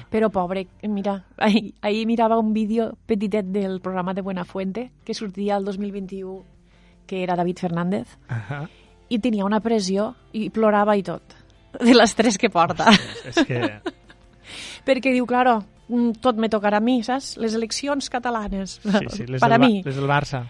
[0.09, 5.55] Però pobre, mira, ahir, ahir mirava un vídeo petitet del programa de Buenafuente que sortia
[5.57, 6.43] el 2021,
[7.05, 8.63] que era David Fernández, Ahà.
[9.07, 11.35] i tenia una pressió i plorava i tot,
[11.77, 12.89] de l'estrès que porta.
[12.89, 13.61] Ostres, és que...
[14.87, 15.59] Perquè diu, claro,
[15.91, 17.35] mm, tot me tocarà a mi, saps?
[17.37, 18.79] Les eleccions catalanes.
[18.81, 19.83] Sí, sí, les, per del, a mi.
[19.85, 20.41] les del Barça.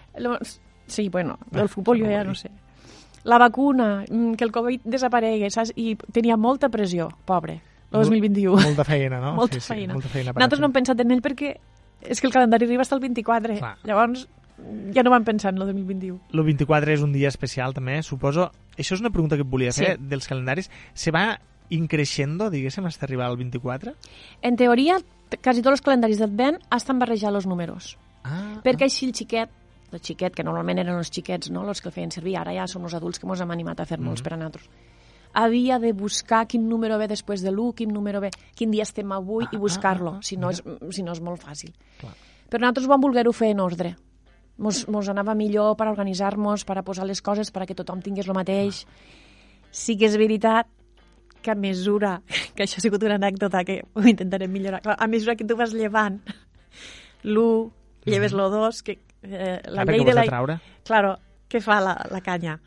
[0.88, 2.50] Sí, bueno, del futbol jo ja no sé.
[3.24, 5.74] La vacuna, mm, que el Covid desaparegui, saps?
[5.76, 7.62] I tenia molta pressió, pobre,
[7.92, 8.62] el 2021.
[8.62, 9.34] Molta feina, no?
[9.42, 9.94] molta sí, sí, feina.
[9.94, 11.58] Molta feina Nosaltres no hem pensat en ell perquè
[12.08, 13.58] és que el calendari arriba fins al 24.
[13.60, 13.74] Clar.
[13.84, 14.28] Llavors,
[14.96, 16.20] ja no vam pensar en el 2021.
[16.32, 18.52] El 24 és un dia especial, també, suposo.
[18.78, 20.08] Això és una pregunta que et volia fer, Sí.
[20.08, 20.72] dels calendaris.
[20.94, 23.94] Se va increixendo, diguéssim, fins arribar al 24?
[24.42, 24.98] En teoria,
[25.44, 27.98] quasi tots els calendaris d'advent estan barrejant els números.
[28.24, 29.50] Ah, Perquè així el xiquet,
[29.94, 32.68] el xiquet, que normalment eren els xiquets, no?, els que el feien servir, ara ja
[32.68, 34.68] som els adults que ens hem animat a fer molts per a nosaltres,
[35.34, 39.12] havia de buscar quin número ve després de l'1, quin número ve, quin dia estem
[39.12, 41.74] avui Ah, i buscar-lo, ah, ah, si, no és, si no és molt fàcil.
[42.02, 42.14] Clar.
[42.50, 43.96] Però nosaltres vam voler-ho fer en ordre.
[44.58, 48.02] Mos, mos anava millor per organitzar-nos, per a posar les coses, per a que tothom
[48.02, 48.86] tingués el mateix.
[49.70, 50.70] Sí que és veritat
[51.44, 52.22] que a mesura,
[52.56, 55.60] que això ha sigut una anècdota que ho intentarem millorar, clar, a mesura que tu
[55.60, 56.22] vas llevant
[57.24, 57.70] l'1,
[58.08, 58.98] lleves l'2, que
[59.30, 60.22] eh, la Ah, llei de la...
[60.22, 60.60] a traure?
[60.88, 61.16] Claro,
[61.50, 62.58] què fa la, la canya?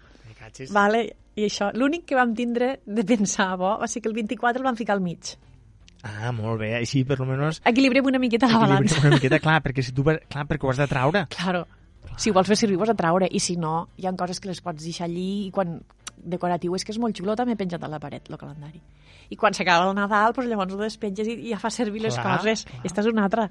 [0.72, 1.04] Vale?
[1.36, 4.66] I això, l'únic que vam tindre de pensar bo va ser que el 24 el
[4.66, 5.36] vam ficar al mig.
[6.02, 6.72] Ah, molt bé.
[6.78, 8.98] Així, per almenys, Equilibrem una miqueta la balança.
[9.04, 10.02] una miqueta, clar, perquè si tu...
[10.04, 11.26] Clar, perquè ho has de traure.
[11.36, 11.66] Claro.
[12.16, 13.28] Si ho vols fer servir, ho has de traure.
[13.30, 15.78] I si no, hi ha coses que les pots deixar allí i quan
[16.20, 18.80] decoratiu és que és molt xulo, també penjat a la paret, el calendari.
[19.30, 22.16] I quan s'acaba el Nadal, doncs llavors ho despenges i, i ja fa servir les
[22.18, 22.64] Clar, coses.
[22.66, 22.80] clar.
[22.84, 23.46] Esta és una altra.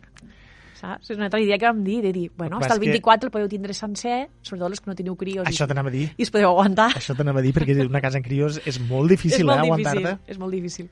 [0.79, 1.09] Saps?
[1.11, 3.27] És una altra idea que vam dir, de dir, bueno, hasta el és que- 24
[3.27, 6.05] el podeu tindre sencer, sobretot els que no teniu crios Això t'anava a dir.
[6.15, 6.91] i us podeu aguantar.
[6.95, 9.65] Això t'anava a dir, perquè una casa en crios és molt difícil, és molt eh,
[9.67, 10.17] aguantar-te.
[10.31, 10.89] és molt difícil.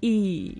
[0.00, 0.54] I,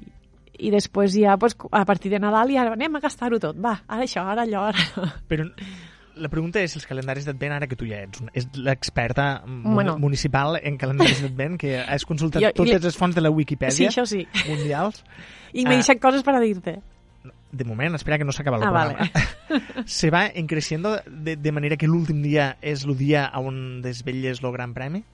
[0.59, 3.57] i després ja, pues, a partir de Nadal, ja anem a gastar-ho tot.
[3.63, 5.13] Va, ara això, ara allò, ara.
[5.29, 5.47] Però
[6.17, 9.99] la pregunta és els calendaris d'advent, ara que tu ja ets, és l'experta Bueno.
[9.99, 13.91] municipal en calendaris d'advent, que has consultat Jo- totes les fonts de la Sí, Wikipedia
[13.91, 14.27] això sí.
[14.49, 15.05] mundials.
[15.53, 15.83] I m'he Ah.
[15.83, 16.81] deixat coses per a dir-te.
[17.53, 19.11] De moment, espera que no s'acaba el Ah, programa.
[19.87, 24.53] Se va encreixendo de, de manera que l'últim dia és el dia on desvetlles el
[24.53, 25.05] gran premi,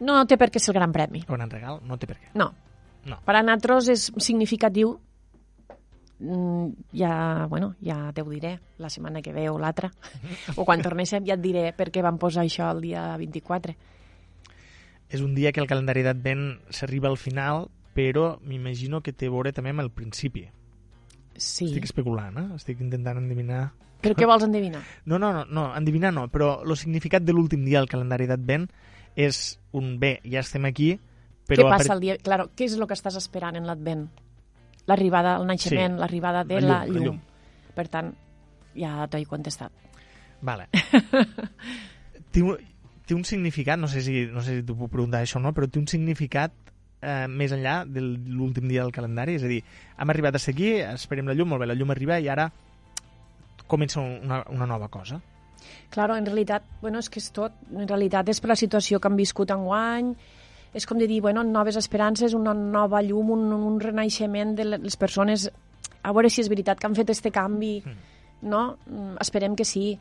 [0.00, 1.24] No, no té per què ser el gran premi.
[1.26, 2.28] el gran regal, no té per què.
[2.34, 2.52] No.
[3.04, 3.16] No.
[3.26, 4.98] Per a nosaltres és significatiu
[6.20, 9.92] Mm, ja, bueno, ja te ho diré la setmana que ve o l'altra
[10.56, 13.76] o quan tornéssim ja et diré per què vam posar això el dia 24
[15.14, 19.30] És un dia que el calendari d'advent s'arriba al final, però m'imagino que té a
[19.30, 20.48] veure també amb el principi.
[21.38, 22.46] Sí, Estic especulant, eh?
[22.58, 23.70] Estic intentant endevinar...
[24.02, 24.82] però què vols endevinar?
[25.10, 28.68] No, no, no, no endevinar no, però el significat de l'últim dia del calendari d'advent
[29.18, 30.92] és un bé, ja estem aquí,
[31.48, 31.64] però...
[31.64, 32.18] què passa el dia?
[32.22, 34.06] Claro, què és el que estàs esperant en l'advent?
[34.88, 36.00] L'arribada, el naixement, Sí.
[36.00, 37.74] l'arribada de La la llum, llum, la llum.
[37.74, 38.12] Per tant,
[38.78, 39.72] ja t'ho he contestat.
[40.40, 40.68] Vale.
[42.32, 42.56] té, un,
[43.06, 45.52] té un significat, no sé si, no sé si t'ho puc preguntar això o no,
[45.56, 46.54] però té un significat
[47.02, 49.36] eh, més enllà de l'últim dia del calendari?
[49.38, 49.62] És a dir,
[49.98, 52.48] hem arribat a ser aquí, esperem la llum, molt bé, la llum arriba i ara
[53.68, 55.20] comença una, una nova cosa.
[55.90, 57.54] Claro, en realitat, bueno, és que és tot.
[57.74, 60.12] En realitat és per la situació que han viscut enguany,
[60.76, 64.96] és com de dir, bueno, noves esperances, una nova llum, un, un renaixement de les
[65.00, 65.48] persones,
[66.02, 67.78] a veure si és veritat que han fet este canvi,
[68.42, 68.78] no?
[68.86, 69.98] Mm, Esperem que sí.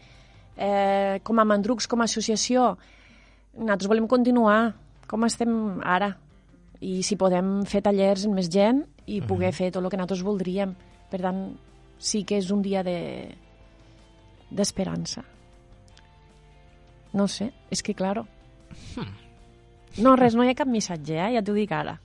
[0.58, 2.76] Eh, com a Mandrucs, com a associació,
[3.58, 4.74] nosaltres volem continuar
[5.08, 5.52] com estem
[5.86, 6.12] ara
[6.82, 10.26] i si podem fer tallers amb més gent i poder fer tot el que nosaltres
[10.26, 10.76] voldríem.
[11.10, 11.42] Per tant,
[11.98, 12.98] sí que és un dia de
[14.48, 15.24] d'esperança.
[17.14, 18.28] No sé, és que, claro...
[19.98, 21.32] No, res, no hi ha cap missatge, eh?
[21.34, 21.96] ja t'ho dic ara.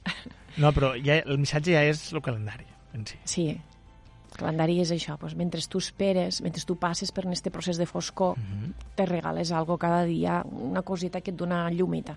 [0.56, 2.64] No, però ja, el missatge ja és el calendari
[2.96, 3.18] en si.
[3.28, 7.76] Sí, el calendari és això, doncs, mentre tu esperes, mentre tu passes per este procés
[7.80, 8.38] de foscor,
[8.96, 12.16] te regales algo cada dia, una coseta que et dona llumita.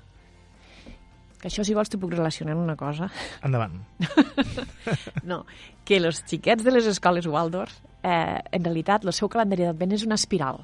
[1.45, 3.05] Que això, si vols, t'ho puc relacionar amb una cosa.
[3.45, 3.75] Endavant.
[5.29, 5.43] No,
[5.85, 10.05] que els xiquets de les escoles Waldorf, eh, en realitat, el seu calendari d'advent és
[10.07, 10.63] una espiral.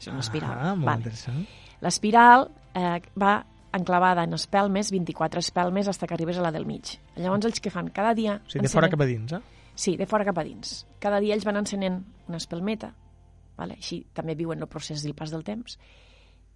[0.00, 0.54] És una espiral.
[0.56, 1.02] Ah, molt Vale.
[1.04, 1.42] interessant.
[1.84, 3.34] L'espiral eh, va
[3.76, 6.94] enclavada en espelmes, 24 espelmes, fins que arribes a la del mig.
[7.16, 8.38] Llavors, ells que fan cada dia...
[8.40, 9.42] O sigui, de fora cap a dins, eh?
[9.74, 10.86] Sí, de fora cap a dins.
[11.04, 12.94] Cada dia ells van encenent una espelmeta,
[13.60, 13.76] vale?
[13.76, 15.76] així també viuen el procés del pas del temps,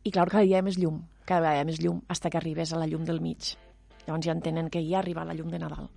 [0.06, 2.30] i clar, cada dia hi ha més llum, cada vegada hi ha més llum, fins
[2.30, 3.54] que arribes a la llum del mig.
[4.06, 5.88] Llavors ja entenen que ja arriba la llum de Nadal.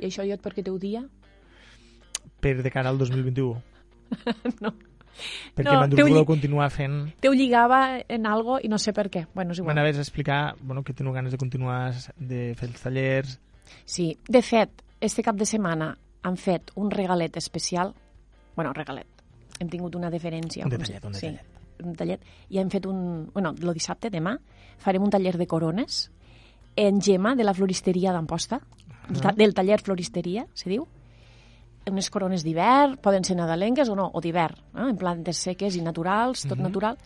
[0.00, 1.02] I això jo per què t'ho dia?
[2.40, 3.52] Per de cara al 2021.
[4.64, 4.72] no.
[5.56, 6.96] Perquè No, teu lli- voleu continuar fent...
[7.24, 9.26] T'ho lligava en algo i no sé per què.
[9.34, 9.72] Bueno, és igual.
[9.74, 13.36] M'anaves a explicar bueno, que teniu ganes de continuar de fer els tallers...
[13.84, 15.90] Sí, de fet, este cap de setmana
[16.22, 17.92] han fet un regalet especial,
[18.54, 19.08] bueno, regalet,
[19.58, 20.64] hem tingut una deferència.
[20.68, 21.55] Un detallet, un sí, detallet.
[21.84, 22.20] Un tallet,
[22.50, 23.30] i hem fet un...
[23.34, 24.36] Bueno, el dissabte, demà,
[24.78, 26.10] farem un taller de corones
[26.76, 28.60] en Gemma, de la floristeria d'Amposta,
[29.08, 30.86] del ta- del taller floristeria, se diu,
[31.88, 34.88] unes corones d'hivern, poden ser nadalenques o no, o d'hivern, eh?
[34.90, 36.62] en plantes seques i naturals, tot Mhm.
[36.66, 36.98] natural,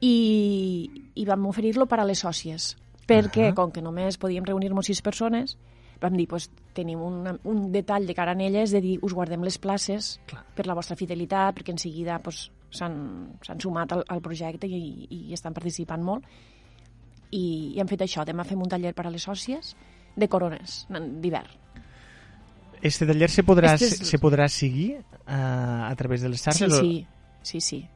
[0.00, 2.76] i, i vam oferir-lo per a les sòcies,
[3.08, 3.54] perquè, Ahà.
[3.56, 5.56] com que només podíem reunir-nos sis persones,
[6.00, 9.42] vam dir, pues, tenim un, un detall de cara a elles de dir, us guardem
[9.44, 10.44] les places Clar.
[10.54, 15.32] per la vostra fidelitat, perquè en seguida pues, s'han sumat al, al projecte i, i
[15.34, 16.24] estan participant molt.
[17.30, 19.74] I, I hem fet això, demà fem un taller per a les sòcies
[20.16, 21.50] de corones d'hivern.
[22.82, 26.44] Este taller se podrà, Este és- se, podrà seguir uh, a través de les Sí,
[26.50, 26.72] xarxes?
[26.72, 27.06] o- sí,
[27.42, 27.88] sí, sí.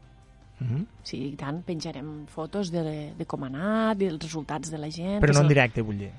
[0.60, 0.84] Mhm.
[1.02, 5.20] Sí, i tant, penjarem fotos de, de com ha anat, dels resultats de la gent.
[5.24, 6.10] Però no en directe, vull dir.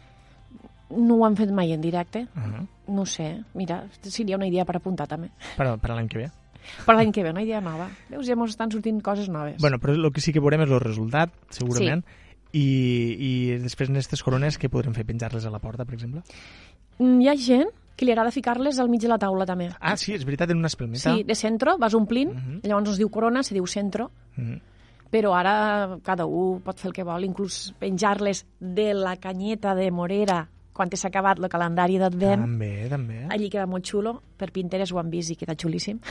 [0.89, 2.68] No ho han fet mai en directe, Uh -huh.
[2.88, 3.43] no sé.
[3.53, 5.30] Mira, seria una idea per apuntar també.
[5.58, 6.32] Per, per l'any que ve.
[6.86, 7.89] Per l'any que ve, una idea nova.
[8.09, 9.57] Veus, ja mos estan sortint coses noves.
[9.61, 12.03] Bueno, però el que sí que veurem és el resultat, segurament.
[12.55, 12.66] I,
[13.20, 16.22] I després en aquestes corones que podrem fer penjar-les a la porta, per exemple?
[16.99, 19.70] Mm, Hi ha gent que li agrada ficar-les al mig de la taula també.
[19.80, 21.13] Ah, sí, és veritat, en una espelmeta.
[21.16, 22.61] Sí, de centro, vas omplint, Mhm.
[22.63, 24.59] llavors es diu corona, se diu centro, Mhm.
[25.11, 29.91] però ara cada un pot fer el que vol, inclús penjar-les de la canyeta de
[29.91, 32.43] Morera quan s'ha acabat el calendari d'advent.
[32.43, 33.21] També, també.
[33.32, 36.01] Allí queda molt xulo, per Pinterest ho han vist i queda xulíssim.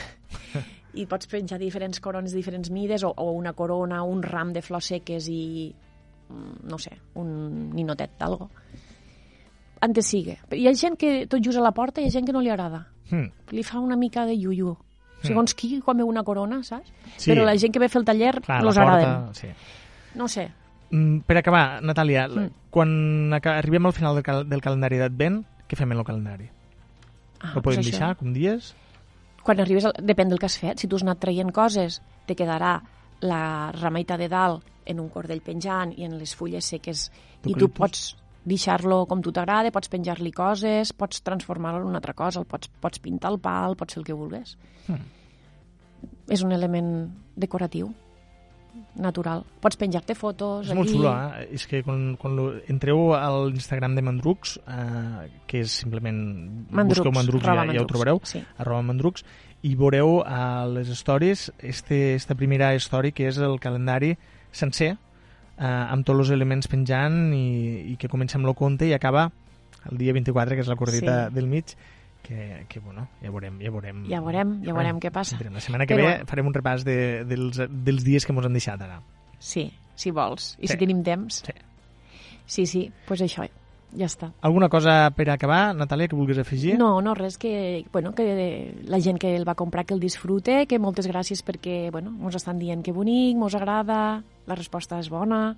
[1.01, 4.63] I pots penjar diferents corones de diferents mides o, o una corona, un ram de
[4.65, 5.67] flors seques i,
[6.29, 7.29] mm, no sé, un
[7.75, 8.49] ninotet d'algo.
[9.85, 10.39] Antes sigue.
[10.55, 12.41] Hi ha gent que tot just a la porta i hi ha gent que no
[12.41, 12.87] li agrada.
[13.11, 13.53] Mm.
[13.53, 14.73] Li fa una mica de yuyu.
[15.25, 16.91] Segons qui, quan veu una corona, saps?
[17.17, 17.31] Sí.
[17.31, 19.33] Però la gent que ve a fer el taller Clar, porta, agraden.
[19.37, 19.49] Sí.
[20.19, 20.49] No sé.
[20.91, 22.49] Mm, per acabar, Natàlia, Mm.
[22.69, 26.49] quan arribem al final del, cal del calendari d'advent, què fem en el calendari?
[27.41, 27.91] Ah, Ho podem doncs això.
[27.91, 28.73] deixar com dies?
[29.45, 32.33] quan arribes, al, depèn del que has fet, si tu has anat traient coses, te
[32.35, 32.81] quedarà
[33.21, 37.11] la rameita de dalt en un cordell penjant i en les fulles seques
[37.45, 42.13] i tu pots deixar-lo com tu t'agrada, pots penjar-li coses, pots transformar-lo en una altra
[42.13, 44.57] cosa, el pots, pots pintar el pal, pots fer el que vulguis.
[44.87, 45.05] Hmm.
[46.29, 47.93] És un element decoratiu,
[48.95, 49.43] natural.
[49.61, 50.67] Pots penjar-te fotos...
[50.69, 50.97] És molt allí.
[50.97, 51.47] xulo, eh?
[51.57, 56.19] És que quan, quan lo, entreu a l'Instagram de Mandrux, eh, que és simplement...
[56.69, 58.43] Mandrux, busqueu Mandrux ja, arroba ja ho Mandrux, trobareu, sí.
[58.57, 59.25] arroba Mandrux,
[59.65, 64.13] i veureu a les stories este, esta primera història que és el calendari
[64.55, 64.91] sencer,
[65.57, 69.31] eh, amb tots els elements penjant i, i que comença amb el conte i acaba
[69.91, 71.35] el dia 24, que és la cordita Sí.
[71.35, 71.75] del mig,
[72.25, 74.03] que, que bueno, ja veurem, ja veurem.
[74.09, 75.37] Ja veurem, ja veurem què passa.
[75.51, 76.97] La setmana que Però ve farem un repàs de,
[77.29, 78.99] dels, dels dies que ens han deixat ara.
[79.39, 80.55] Sí, si vols.
[80.59, 80.73] I Sí.
[80.73, 81.43] si tenim temps.
[81.45, 81.53] Sí.
[82.45, 83.45] Sí, sí, pues això,
[83.95, 84.31] ja està.
[84.41, 86.75] Alguna cosa per acabar, Natàlia, que vulguis afegir?
[86.77, 90.65] No, no, res, que, bueno, que la gent que el va comprar que el disfrute,
[90.67, 95.09] que moltes gràcies perquè bueno, ens estan dient que bonic, ens agrada, la resposta és
[95.09, 95.55] bona,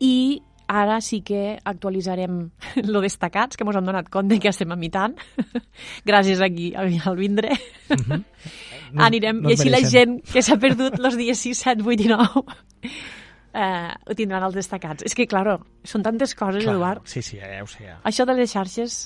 [0.00, 2.40] i ara sí que actualitzarem
[2.92, 5.16] lo destacats, que ens han donat compte que estem a mitant,
[6.08, 7.50] gràcies aquí al vindre.
[7.90, 8.24] Mhm.
[8.92, 9.90] No, Anirem, no i així la mereixem.
[10.20, 12.44] gent que s'ha perdut els dies 6, 7, 8 i 9
[13.54, 15.04] eh, ho tindran els destacats.
[15.06, 17.06] És que, claro, són tantes coses, Clar, Eduard.
[17.10, 17.84] Sí, sí, ja ho sé.
[17.86, 17.98] Ja.
[18.06, 19.00] Això de les xarxes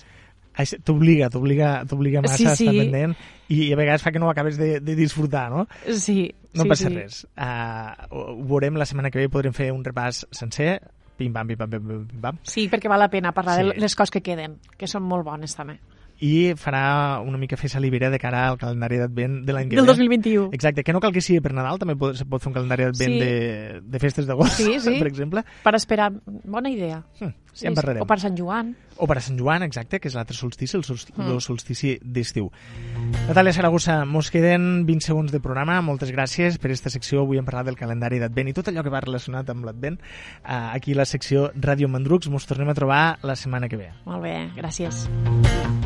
[0.86, 2.78] T'obliga, t'obliga t'obliga massa Sí, a estar sí.
[2.78, 3.16] pendent
[3.50, 5.64] i, i a vegades fa que no ho acabes de, de disfrutar, no?
[5.90, 6.94] Sí, No sí, passa sí.
[6.94, 7.16] res.
[7.34, 10.76] Uh, ho veurem la setmana que ve, podrem fer un repàs sencer,
[11.16, 13.68] pim-pam, pim-pam, pim-pam, pim-pam, Sí, perquè val la pena parlar Sí.
[13.70, 15.78] de les coses que queden, que són molt bones també.
[16.20, 19.84] i farà una mica fer salivera de cara al calendari d'advent de l'any que Del
[19.84, 19.90] ve.
[19.92, 20.48] 2021.
[20.52, 22.84] Exacte, que no cal que sigui per Nadal, també pot, se pot fer un calendari
[22.84, 23.18] d'advent Sí.
[23.18, 24.94] de, de festes d'agost, Sí, sí.
[25.02, 25.42] per exemple.
[25.64, 26.12] Per esperar,
[26.44, 27.02] bona idea.
[27.20, 28.02] Hm, ja en parlarem.
[28.02, 28.74] O per Sant Joan.
[28.96, 31.30] O per Sant Joan, exacte, que és l'altre solstici, el, solstici, Mm.
[31.32, 32.50] el solstici d'estiu.
[33.28, 35.80] Natàlia Saragossa, mos queden 20 segons de programa.
[35.82, 37.22] Moltes gràcies per aquesta secció.
[37.22, 39.96] Avui hem parlat del calendari d'Advent i tot allò que va relacionat amb l'Advent.
[40.44, 42.28] Uh, aquí la secció Ràdio Mandrux.
[42.28, 43.90] Mos tornem a trobar la setmana que ve.
[44.04, 45.08] Molt bé, gràcies.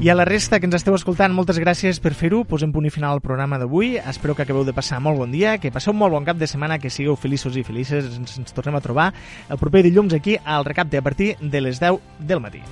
[0.01, 2.45] I a la resta que ens esteu escoltant, moltes gràcies per fer-ho.
[2.45, 3.97] Posem punt i final al programa d'avui.
[3.99, 6.47] Espero que acabeu de passar molt bon dia, que passeu un molt bon cap de
[6.47, 8.05] setmana, que sigueu feliços i felices.
[8.19, 9.13] Ens, ens tornem a trobar
[9.49, 12.63] el proper dilluns aquí al Recapte a partir de les 10 del matí.